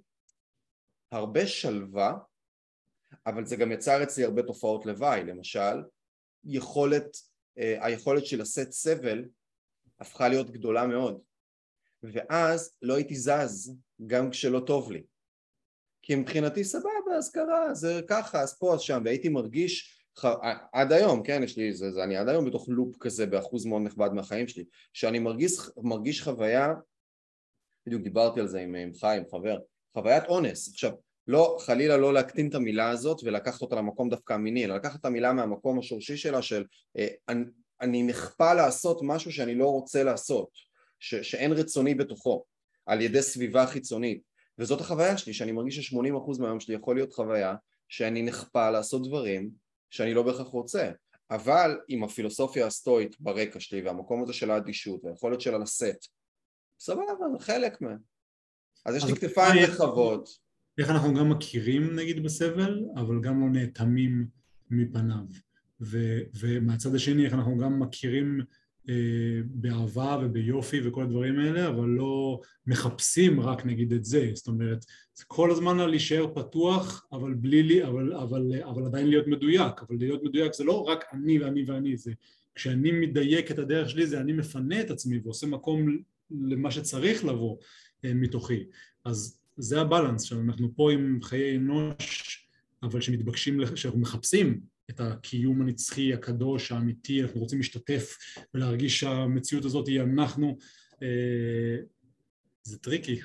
[1.13, 2.19] הרבה שלווה
[3.27, 5.83] אבל זה גם יצר אצלי הרבה תופעות לוואי, למשל
[6.45, 7.17] יכולת,
[7.59, 9.25] אה, היכולת של לשאת סבל
[10.01, 11.21] הפכה להיות גדולה מאוד
[12.03, 13.77] ואז לא הייתי זז
[14.07, 15.03] גם כשלא טוב לי.
[16.03, 19.03] כי מבחינתי סבבה אז קרה זה ככה אז פה אז שם.
[19.05, 20.25] והייתי מרגיש ח...
[20.73, 23.83] עד היום כן יש לי זה, זה אני עד היום בתוך לופ כזה באחוז מאוד
[23.83, 26.75] נכבד מהחיים שלי שאני מרגיש, מרגיש חוויה
[27.87, 29.59] בדיוק דיברתי על זה עם, עם חיים חבר
[29.95, 30.69] חוויית אונס.
[30.69, 30.93] עכשיו
[31.27, 35.05] לא חלילה לא להקטין את המילה הזאת ולקחת אותה למקום דווקא המיני אלא לקחת את
[35.05, 36.65] המילה מהמקום השורשי שלה של
[36.99, 37.45] אה, אני,
[37.81, 40.70] אני נכפה לעשות משהו שאני לא רוצה לעשות
[41.01, 42.45] ש, שאין רצוני בתוכו
[42.87, 44.23] על ידי סביבה חיצונית.
[44.59, 47.55] וזאת החוויה שלי שאני מרגיש ש-80% מהיום שלי יכול להיות חוויה
[47.89, 49.51] שאני נכפה לעשות דברים
[49.91, 50.91] שאני לא בהכרח רוצה.
[51.31, 56.07] אבל עם הפילוסופיה הסטואית ברקע שלי והמקום הזה של האדישות והיכולת שלה לשאת
[56.81, 57.03] סבבה
[57.39, 57.95] זה חלק מה.
[58.87, 60.29] אז יש לי כתפיים רחבות.
[60.79, 64.27] איך אנחנו גם מכירים נגיד בסבל, אבל גם לא נאטמים
[64.71, 65.25] מפניו.
[65.81, 65.99] ו,
[66.41, 68.41] ומהצד השני איך אנחנו גם מכירים
[69.45, 74.85] באהבה וביופי וכל הדברים האלה, אבל לא מחפשים רק נגיד את זה, זאת אומרת,
[75.15, 79.97] זה כל הזמן להישאר פתוח, אבל בלי לי, אבל, אבל, אבל עדיין להיות מדויק, אבל
[79.99, 82.13] להיות מדויק זה לא רק אני ואני ואני, זה
[82.55, 85.99] כשאני מדייק את הדרך שלי זה אני מפנה את עצמי ועושה מקום
[86.31, 87.57] למה שצריך לבוא
[88.05, 88.65] אה, מתוכי,
[89.05, 90.23] אז זה הבלנס.
[90.23, 92.49] שאנחנו פה עם חיי אנוש,
[92.83, 94.61] אבל שמתבקשים, שאנחנו מחפשים
[94.91, 98.19] את הקיום הנצחי, הקדוש, האמיתי, אנחנו רוצים להשתתף
[98.55, 100.57] ולהרגיש שהמציאות הזאת היא אנחנו,
[101.03, 101.77] אה,
[102.63, 103.21] זה טריקי.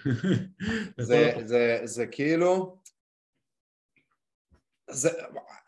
[0.97, 2.78] זה, זה, זה כאילו,
[4.89, 5.09] זה,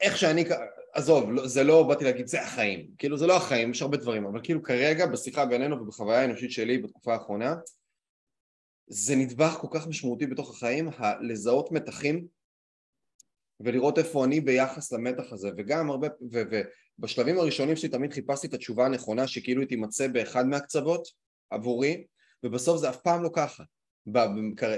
[0.02, 0.45] איך שאני,
[0.93, 4.26] עזוב, לא, זה לא באתי להגיד זה החיים, כאילו זה לא החיים, יש הרבה דברים,
[4.26, 7.56] אבל כאילו כרגע בשיחה בינינו ובחוויה האנושית שלי בתקופה האחרונה,
[8.88, 10.89] זה נדבך כל כך משמעותי בתוך החיים,
[11.22, 12.28] לזהות מתחים
[13.60, 18.86] ולראות איפה אני ביחס למתח הזה, וגם הרבה, ובשלבים הראשונים שלי תמיד חיפשתי את התשובה
[18.86, 21.08] הנכונה שכאילו היא תימצא באחד מהקצוות
[21.49, 22.05] עבורי,
[22.43, 23.64] ובסוף זה אף פעם לא ככה,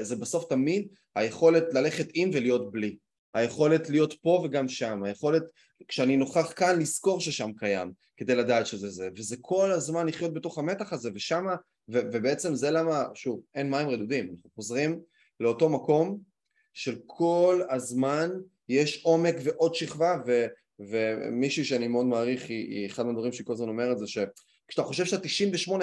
[0.01, 2.97] זה בסוף תמיד היכולת ללכת עם ולהיות בלי,
[3.33, 5.43] היכולת להיות פה וגם שם, היכולת
[5.87, 10.57] כשאני נוכח כאן לזכור ששם קיים כדי לדעת שזה זה, וזה כל הזמן לחיות בתוך
[10.57, 11.55] המתח הזה ושמה,
[11.91, 14.99] ו- ובעצם זה למה, שוב, אין מים רדודים, אנחנו חוזרים
[15.39, 16.19] לאותו מקום
[16.73, 18.29] של כל הזמן
[18.69, 20.45] יש עומק ועוד שכבה ו,
[20.79, 25.05] ומישהי שאני מאוד מעריך היא, היא אחד מהדברים שהיא כל הזמן אומרת זה שכשאתה חושב
[25.05, 25.27] שאתה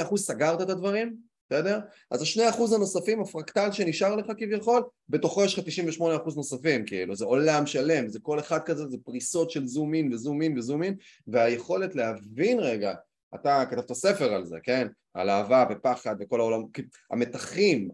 [0.04, 1.16] 98% סגרת את הדברים,
[1.50, 1.78] בסדר?
[2.10, 7.16] אז השני אחוז הנוספים, הפרקטל שנשאר לך כביכול, בתוכו יש לך 98 אחוז נוספים, כאילו,
[7.16, 10.82] זה עולם שלם, זה כל אחד כזה, זה פריסות של זום אין וזום אין וזום
[10.82, 12.94] אין, והיכולת להבין רגע,
[13.34, 14.88] אתה כתבת ספר על זה, כן?
[15.14, 16.62] על אהבה ופחד וכל העולם,
[17.10, 17.88] המתחים,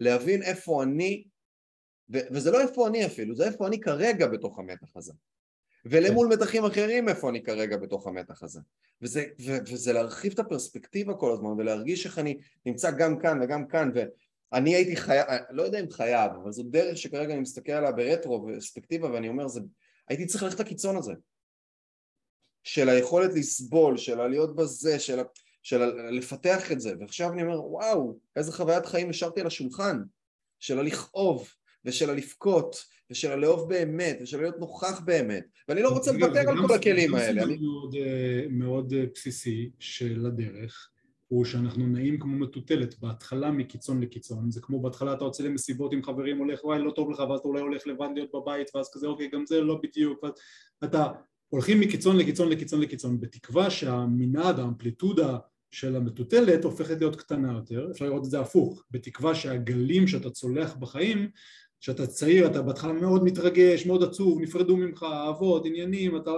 [0.00, 1.24] להבין איפה אני
[2.12, 5.12] ו- וזה לא איפה אני אפילו, זה איפה אני כרגע בתוך המתח הזה.
[5.84, 6.42] ולמול כן.
[6.42, 8.60] מתחים אחרים איפה אני כרגע בתוך המתח הזה.
[9.02, 13.68] וזה, ו- וזה להרחיב את הפרספקטיבה כל הזמן ולהרגיש איך אני נמצא גם כאן וגם
[13.68, 17.92] כאן ואני הייתי חייב, לא יודע אם חייב, אבל זו דרך שכרגע אני מסתכל עליה
[17.92, 19.60] ברטרו ופרספקטיבה ואני אומר, זה,
[20.08, 21.12] הייתי צריך ללכת לקיצון הזה.
[22.64, 25.18] של היכולת לסבול, של להיות בזה, של,
[25.62, 30.02] של לפתח את זה, ועכשיו אני אומר, וואו, איזה חוויית חיים השארתי על השולחן,
[30.58, 31.48] של הלכאוב,
[31.88, 32.76] ושל הלבכות,
[33.10, 37.46] ושל הלאהוב באמת, ושל להיות נוכח באמת, ואני לא רוצה לוותר על כל הכלים האלה.
[37.46, 40.90] זה גם מאוד, אה, מאוד אה, בסיסי של הדרך,
[41.28, 46.02] הוא שאנחנו נעים כמו מטוטלת, בהתחלה מקיצון לקיצון, זה כמו בהתחלה אתה יוצא למסיבות עם
[46.02, 49.06] חברים, הולך וואי לא טוב לך, ואז אתה אולי הולך לבד להיות בבית, ואז כזה
[49.06, 50.32] אוקיי גם זה לא בדיוק, ואז
[50.84, 51.06] אתה
[51.48, 55.38] הולכים מקיצון לקיצון לקיצון לקיצון, בתקווה שהמנעד, האמפליטודה
[55.70, 60.74] של המטוטלת הופכת להיות קטנה יותר, אפשר לראות את זה הפוך, בתקווה שהגלים שאתה צולח
[60.74, 61.30] בחיים
[61.80, 66.30] כשאתה צעיר אתה בהתחלה מאוד מתרגש, מאוד עצוב, נפרדו ממך, אהבות, עניינים, אתה,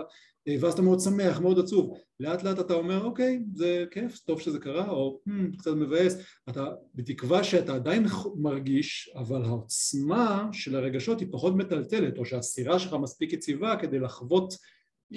[0.49, 4.41] אה, ואז אתה מאוד שמח, מאוד עצוב, לאט לאט אתה אומר אוקיי זה כיף, טוב
[4.41, 6.16] שזה קרה, או hmm, קצת מבאס,
[6.49, 12.97] אתה בתקווה שאתה עדיין מרגיש, אבל העוצמה של הרגשות היא פחות מטלטלת, או שהסירה שלך
[13.03, 14.55] מספיק יציבה כדי לחוות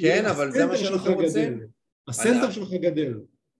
[0.02, 1.60] כן, אבל זה מה שאנחנו רוצים.
[2.08, 3.14] הסנטר שלך גדל.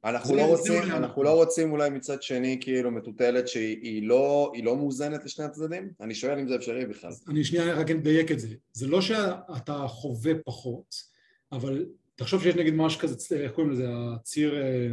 [0.06, 5.26] אנחנו, לא רוצים, אנחנו לא רוצים אולי מצד שני כאילו מטוטלת שהיא לא, לא מאוזנת
[5.26, 5.92] לשני הצדדים?
[6.02, 7.12] אני שואל אם זה אפשרי בכלל.
[7.28, 8.48] אני שנייה רק אדייק את זה.
[8.74, 10.96] זה לא שאתה חווה פחות,
[11.52, 11.86] אבל
[12.16, 14.90] תחשוב שיש נגיד ממש כזה, איך קוראים לזה, הציר אה,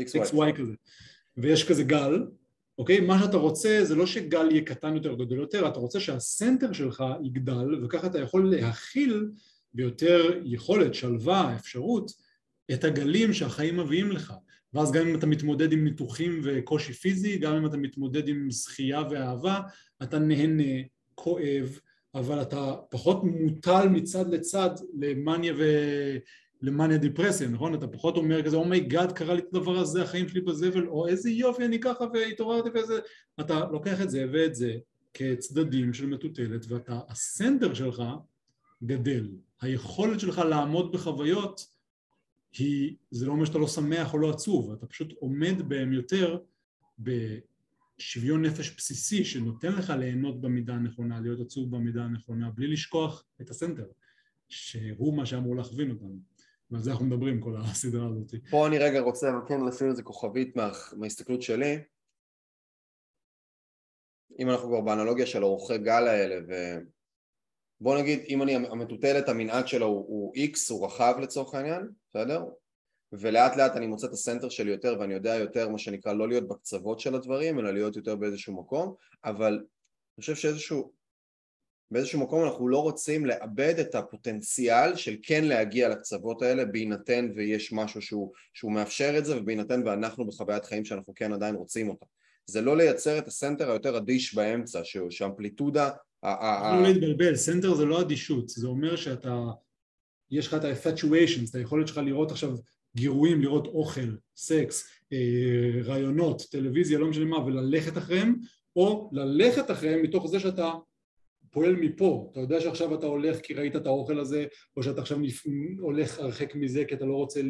[0.00, 0.72] XY כזה,
[1.36, 2.26] ויש כזה גל,
[2.78, 3.00] אוקיי?
[3.00, 6.72] מה שאתה רוצה זה לא שגל יהיה קטן יותר או גדול יותר, אתה רוצה שהסנטר
[6.72, 9.30] שלך יגדל, וככה אתה יכול להכיל
[9.74, 12.27] ביותר יכולת, שלווה, אפשרות,
[12.72, 14.34] את הגלים שהחיים מביאים לך
[14.74, 19.02] ואז גם אם אתה מתמודד עם ניתוחים וקושי פיזי, גם אם אתה מתמודד עם זכייה
[19.10, 19.60] ואהבה,
[20.02, 20.82] אתה נהנה,
[21.14, 21.78] כואב,
[22.14, 25.62] אבל אתה פחות מוטל מצד לצד למאניה ו...
[26.62, 27.74] למאניה דיפרסיה, נכון?
[27.74, 30.40] אתה פחות אומר כזה, oh my god, oh קרה לי את הדבר הזה, החיים שלי
[30.40, 32.98] בזבל, או איזה יופי, אני ככה והתעוררתי ואיזה...
[33.40, 34.76] אתה לוקח את זה ואת זה
[35.14, 38.02] כצדדים של מטוטלת, ואתה, הסנטר שלך
[38.84, 39.28] גדל.
[39.60, 41.77] היכולת שלך לעמוד בחוויות
[42.52, 46.38] היא, זה לא אומר שאתה לא שמח או לא עצוב, אתה פשוט עומד בהם יותר
[46.98, 53.50] בשוויון נפש בסיסי שנותן לך ליהנות במידה הנכונה, להיות עצוב במידה הנכונה, בלי לשכוח את
[53.50, 53.86] הסנטר,
[54.48, 56.18] שהוא מה שאמור להכווין אותנו.
[56.70, 58.34] ועל זה אנחנו מדברים כל הסדרה הזאת.
[58.50, 61.78] פה אני רגע רוצה כן לשים איזה כוכבית מה, מההסתכלות שלי.
[64.38, 66.52] אם אנחנו כבר באנלוגיה של אורחי גל האלה, ו...
[67.80, 72.44] בוא נגיד אם אני המטוטלת המנעד שלו הוא, הוא X, הוא רחב לצורך העניין, בסדר?
[73.12, 76.48] ולאט לאט אני מוצא את הסנטר שלי יותר ואני יודע יותר מה שנקרא לא להיות
[76.48, 80.92] בקצוות של הדברים אלא להיות יותר באיזשהו מקום אבל אני חושב שאיזשהו
[81.90, 87.72] באיזשהו מקום אנחנו לא רוצים לאבד את הפוטנציאל של כן להגיע לקצוות האלה בהינתן ויש
[87.72, 92.06] משהו שהוא, שהוא מאפשר את זה ובהינתן ואנחנו בחוויית חיים שאנחנו כן עדיין רוצים אותה.
[92.46, 95.90] זה לא לייצר את ה center היותר אדיש באמצע, שאמפליטודה...
[96.24, 99.44] לא להתבלבל, center זה לא אדישות, זה אומר שאתה,
[100.30, 102.56] יש לך את ה-infatuations, את היכולת שלך לראות עכשיו
[102.96, 108.36] גירויים, לראות אוכל, סקס, אה, רעיונות, טלוויזיה, לא משנה מה, וללכת אחריהם,
[108.76, 110.72] או ללכת אחריהם מתוך זה שאתה
[111.50, 114.46] פועל מפה, אתה יודע שעכשיו אתה הולך כי ראית את האוכל הזה,
[114.76, 115.18] או שאתה עכשיו
[115.80, 117.40] הולך הרחק מזה כי אתה לא רוצה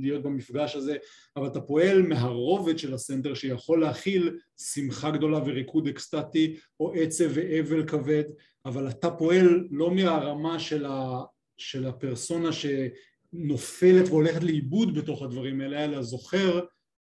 [0.00, 0.96] להיות במפגש הזה,
[1.36, 7.86] אבל אתה פועל מהרובד של הסנטר שיכול להכיל שמחה גדולה וריקוד אקסטטי, או עצב ואבל
[7.86, 8.24] כבד,
[8.66, 11.20] אבל אתה פועל לא מהרמה של, ה,
[11.56, 16.60] של הפרסונה שנופלת והולכת לאיבוד בתוך הדברים האלה, אלא זוכר,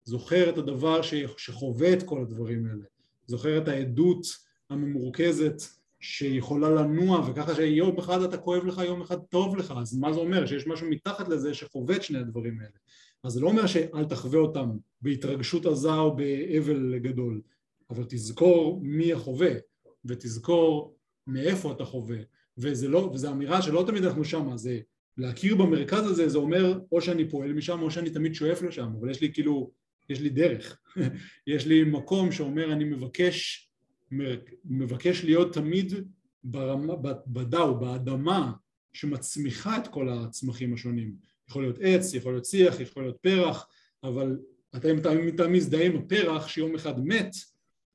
[0.04, 1.02] זוכר את הדבר
[1.38, 2.86] שחווה את כל הדברים האלה,
[3.28, 4.26] זוכר את העדות
[4.70, 10.14] הממורכזת שיכולה לנוע וככה שיום אחד אתה כואב לך, יום אחד טוב לך, אז מה
[10.14, 10.45] זה אומר?
[10.45, 12.78] שיש משהו מתחת לזה שחווה את שני הדברים האלה.
[13.24, 14.70] אז זה לא אומר שאל תחווה אותם
[15.02, 17.41] בהתרגשות עזה או באבל גדול,
[17.89, 19.52] אבל תזכור מי החווה,
[20.06, 20.95] ותזכור
[21.28, 22.18] מאיפה אתה חווה,
[22.58, 24.80] וזה לא, וזו אמירה שלא תמיד אנחנו שמה, זה
[25.18, 29.10] להכיר במרכז הזה, זה אומר או שאני פועל משם או שאני תמיד שואף לשם, אבל
[29.10, 29.72] יש לי כאילו,
[30.10, 30.80] יש לי דרך,
[31.47, 33.69] יש לי מקום שאומר אני מבקש
[34.66, 35.93] מבקש להיות תמיד
[36.43, 36.95] ברמה,
[37.28, 38.51] בדאו, באדמה
[38.93, 41.14] שמצמיחה את כל הצמחים השונים.
[41.49, 43.68] יכול להיות עץ, יכול להיות שיח, יכול להיות פרח,
[44.03, 44.38] אבל
[44.76, 47.36] אתה אם אתה מזדהה עם הפרח שיום אחד מת,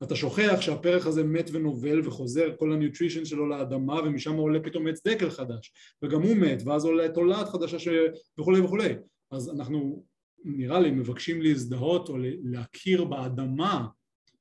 [0.03, 4.87] אתה שוכח שהפרח הזה מת ונובל וחוזר כל ה nutrition שלו לאדמה ומשם עולה פתאום
[4.87, 5.73] עץ דקל חדש.
[6.03, 7.89] וגם הוא מת ואז עולה תולעת חדשה ש...
[8.39, 8.95] וכולי וכולי.
[9.31, 10.05] אז אנחנו
[10.45, 13.87] נראה לי מבקשים להזדהות או להכיר באדמה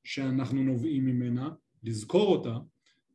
[0.03, 1.49] שאנחנו נובעים ממנה
[1.84, 2.58] לזכור אותה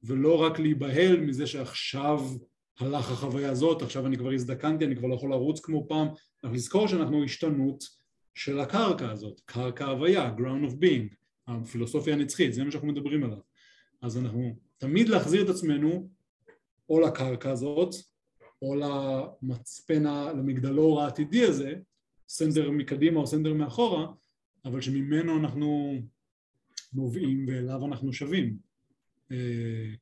[0.02, 2.20] ולא רק להיבהל מזה שעכשיו
[2.78, 6.08] הלך החוויה הזאת, עכשיו אני כבר הזדקנתי, אני כבר לא יכול לרוץ כמו פעם,
[6.44, 7.84] אנחנו לזכור שאנחנו השתנות
[8.34, 11.14] של הקרקע הזאת, קרקע הוויה, ground of being,
[11.46, 13.38] הפילוסופיה הנצחית, זה מה שאנחנו מדברים עליו.
[14.02, 16.08] אז אנחנו תמיד להחזיר את עצמנו
[16.88, 17.94] או לקרקע הזאת,
[18.62, 20.02] או למצפן,
[20.38, 21.74] למגדלור העתידי הזה,
[22.28, 24.06] סנדר מקדימה או סנדר מאחורה,
[24.64, 25.98] אבל שממנו אנחנו
[26.92, 28.56] נובעים ואליו אנחנו שווים.
[29.32, 29.94] אה,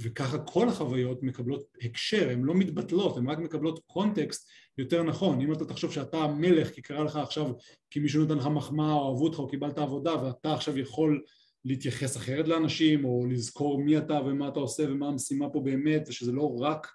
[0.00, 5.40] וככה כל החוויות מקבלות הקשר, הן לא מתבטלות, הן רק מקבלות קונטקסט יותר נכון.
[5.40, 7.52] אם אתה תחשוב שאתה המלך כי קרה לך עכשיו,
[7.90, 11.22] כי מישהו נותן לך מחמאה או אהבו אותך או קיבלת עבודה ואתה עכשיו יכול
[11.64, 16.32] להתייחס אחרת לאנשים או לזכור מי אתה ומה אתה עושה ומה המשימה פה באמת ושזה
[16.32, 16.86] לא רק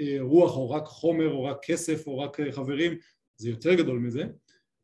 [0.00, 2.98] אה, רוח או רק חומר או רק כסף או רק אה, חברים,
[3.36, 4.24] זה יותר גדול מזה.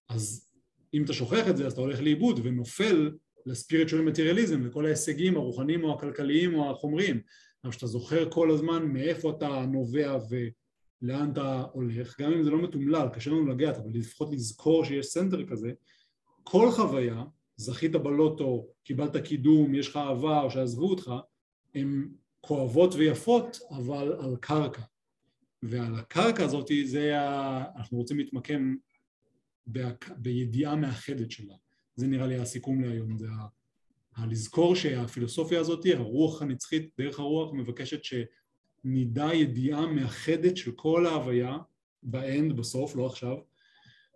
[0.09, 0.49] אז
[0.95, 3.11] אם אתה שוכח את זה אז אתה הולך לאיבוד ונופל
[3.47, 7.21] ל spiritual materialism, לכל ההישגים הרוחניים או הכלכליים או החומריים,
[7.65, 12.63] אבל שאתה זוכר כל הזמן מאיפה אתה נובע ולאן אתה הולך, גם אם זה לא
[12.63, 15.73] מתומלל, קשה לנו לגעת, אבל לפחות לזכור שיש center כזה,
[16.43, 17.25] כל חוויה,
[17.57, 21.13] זכית בלוטו, קיבלת קידום, יש לך אהבה או שעזבו אותך,
[21.75, 22.09] הן
[22.41, 24.83] כואבות ויפות, אבל על קרקע.
[25.63, 27.65] ועל הקרקע הזאת זה ה...
[27.77, 28.75] אנחנו רוצים להתמקם
[29.73, 29.79] ב...
[30.17, 31.55] בידיעה מאחדת שלה.
[31.97, 33.47] זה נראה לי הסיכום להיום, זה ה...
[34.17, 41.59] הלזכור שהפילוסופיה הזאת, הרוח הנצחית, דרך הרוח, מבקשת שנדע ידיעה מאחדת של כל ההוויה,
[42.03, 43.37] באנד, בסוף, לא עכשיו,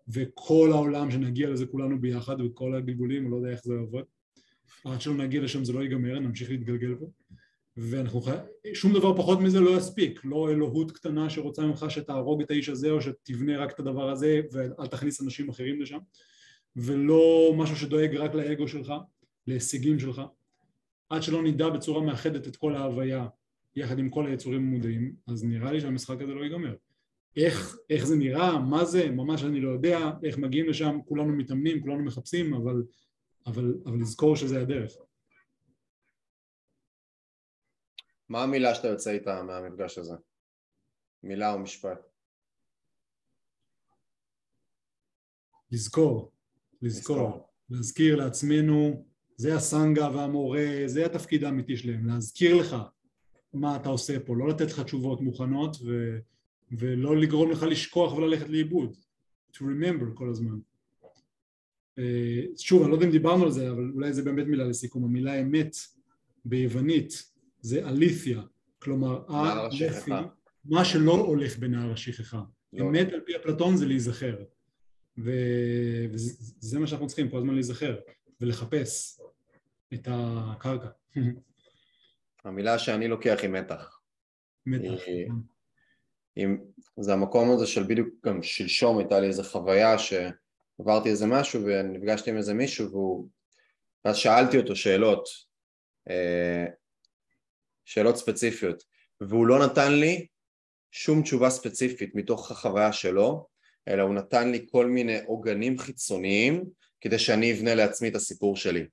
[0.09, 4.05] וכל העולם, שנגיע לזה כולנו ביחד, וכל הגלגולים, אני לא יודע איך זה יעבוד.
[4.85, 7.07] עד שלא נגיע לשם זה לא ייגמר, נמשיך להתגלגל פה.
[7.77, 8.37] ואנחנו חי...
[8.75, 12.91] שום דבר פחות מזה לא יספיק, לא אלוהות קטנה שרוצה ממך שתהרוג את האיש הזה
[12.91, 15.99] או שתבנה רק את הדבר הזה ואל תכניס אנשים אחרים לשם
[16.77, 18.93] ולא משהו שדואג רק לאגו שלך,
[19.47, 20.23] להישגים שלך,
[21.09, 23.29] עד שלא נדע בצורה מאחדת את כל ההוויה
[23.77, 26.77] יחד עם כל היצורים המודעים, אז נראה לי שהמשחק הזה לא ייגמר.
[27.37, 31.83] איך, איך זה נראה, מה זה, ממש אני לא יודע, איך מגיעים לשם, כולנו מתאמנים,
[31.83, 32.83] כולנו מחפשים, אבל,
[33.47, 34.93] אבל, אבל לזכור שזה הדרך.
[38.29, 40.15] מה המילה שאתה יוצא איתה מהמפגש הזה?
[41.23, 41.99] מילה או משפט?
[45.71, 46.36] לזכור.
[46.83, 49.05] לזכור, להזכיר לעצמנו,
[49.37, 52.77] זה הסנגה והמורה, זה התפקיד האמיתי שלהם, להזכיר לך
[53.55, 56.19] מה אתה עושה פה, לא לתת לך תשובות מוכנות ו,
[56.73, 58.97] ולא לגרום לך לשכוח וללכת לאיבוד,
[59.53, 60.59] to remember כל הזמן.
[61.99, 65.05] אה, שוב, אני לא יודע אם דיברנו על זה, אבל אולי זה באמת מילה לסיכום,
[65.05, 65.77] המילה אמת
[66.45, 68.43] ביוונית זה אלית'יה,
[68.79, 69.23] כלומר,
[70.65, 72.43] מה שלא הולך בנהר השכחה.
[72.73, 72.85] לא.
[72.85, 74.37] אמת על פי אפלטון זה להיזכר.
[75.19, 77.97] וזה מה שאנחנו צריכים כל הזמן להיזכר
[78.41, 79.21] ולחפש
[79.95, 80.89] את הקרקע.
[82.45, 84.01] המילה שאני לוקח היא מתח.
[84.67, 85.03] מתח.
[85.07, 85.29] היא-
[86.37, 86.59] עם,
[87.01, 92.31] זה המקום הזה של בדיוק גם שלשום הייתה לי איזו חוויה שעברתי איזה משהו ונפגשתי
[92.31, 93.29] עם איזה מישהו והוא,
[94.05, 95.29] ואז שאלתי אותו שאלות,
[96.11, 96.65] אה,
[97.85, 98.83] שאלות ספציפיות,
[99.21, 100.27] והוא לא נתן לי
[100.91, 103.47] שום תשובה ספציפית מתוך החוויה שלו,
[103.89, 106.65] אלא הוא נתן לי כל מיני עוגנים חיצוניים
[107.01, 108.87] כדי שאני אבנה לעצמי את הסיפור שלי.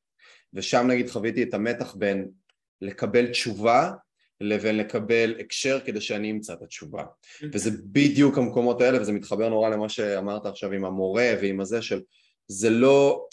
[0.54, 2.28] ושם נגיד חוויתי את המתח בין
[2.82, 3.91] לקבל תשובה
[4.41, 7.04] לבין לקבל הקשר כדי שאני אמצא את התשובה.
[7.54, 12.02] וזה בדיוק המקומות האלה, וזה מתחבר נורא למה שאמרת עכשיו עם המורה ועם הזה של
[12.48, 13.28] זה לא...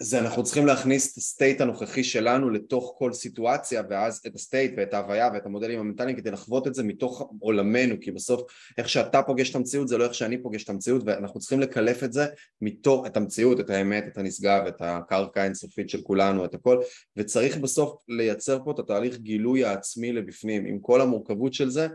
[0.00, 4.40] זה אנחנו צריכים להכניס את ה state הנוכחי שלנו לתוך כל סיטואציה ואז את ה
[4.40, 8.42] state ואת ההוויה ואת המודלים המנטליים כדי לחוות את זה מתוך עולמנו כי בסוף
[8.78, 12.04] איך שאתה פוגש את המציאות זה לא איך שאני פוגש את המציאות ואנחנו צריכים לקלף
[12.04, 12.26] את זה
[12.60, 16.80] מתוך, את המציאות, את האמת, את הנשגב, את הקרקע האינסופית של כולנו, את הכל.
[17.16, 20.66] וצריך בסוף לייצר פה את התהליך גילוי העצמי לבפנים.
[20.66, 21.88] עם כל המורכבות של זה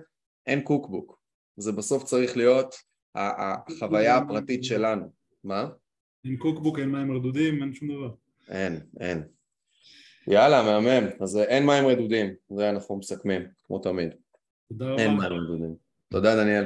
[0.47, 1.19] אין קוקבוק.
[1.57, 2.75] זה בסוף צריך להיות
[3.15, 5.05] החוויה הפרטית שלנו.
[5.43, 5.67] מה?
[6.25, 8.09] אין קוקבוק, אין מים רדודים, אין שום דבר.
[8.49, 9.23] אין, אין.
[10.27, 11.07] יאללה, מהמם.
[11.21, 14.09] אז אין מים רדודים, זה אנחנו מסכמים, כמו תמיד.
[14.69, 15.01] תודה רבה.
[15.01, 15.75] אין מים רדודים.
[16.09, 16.65] תודה, דניאל.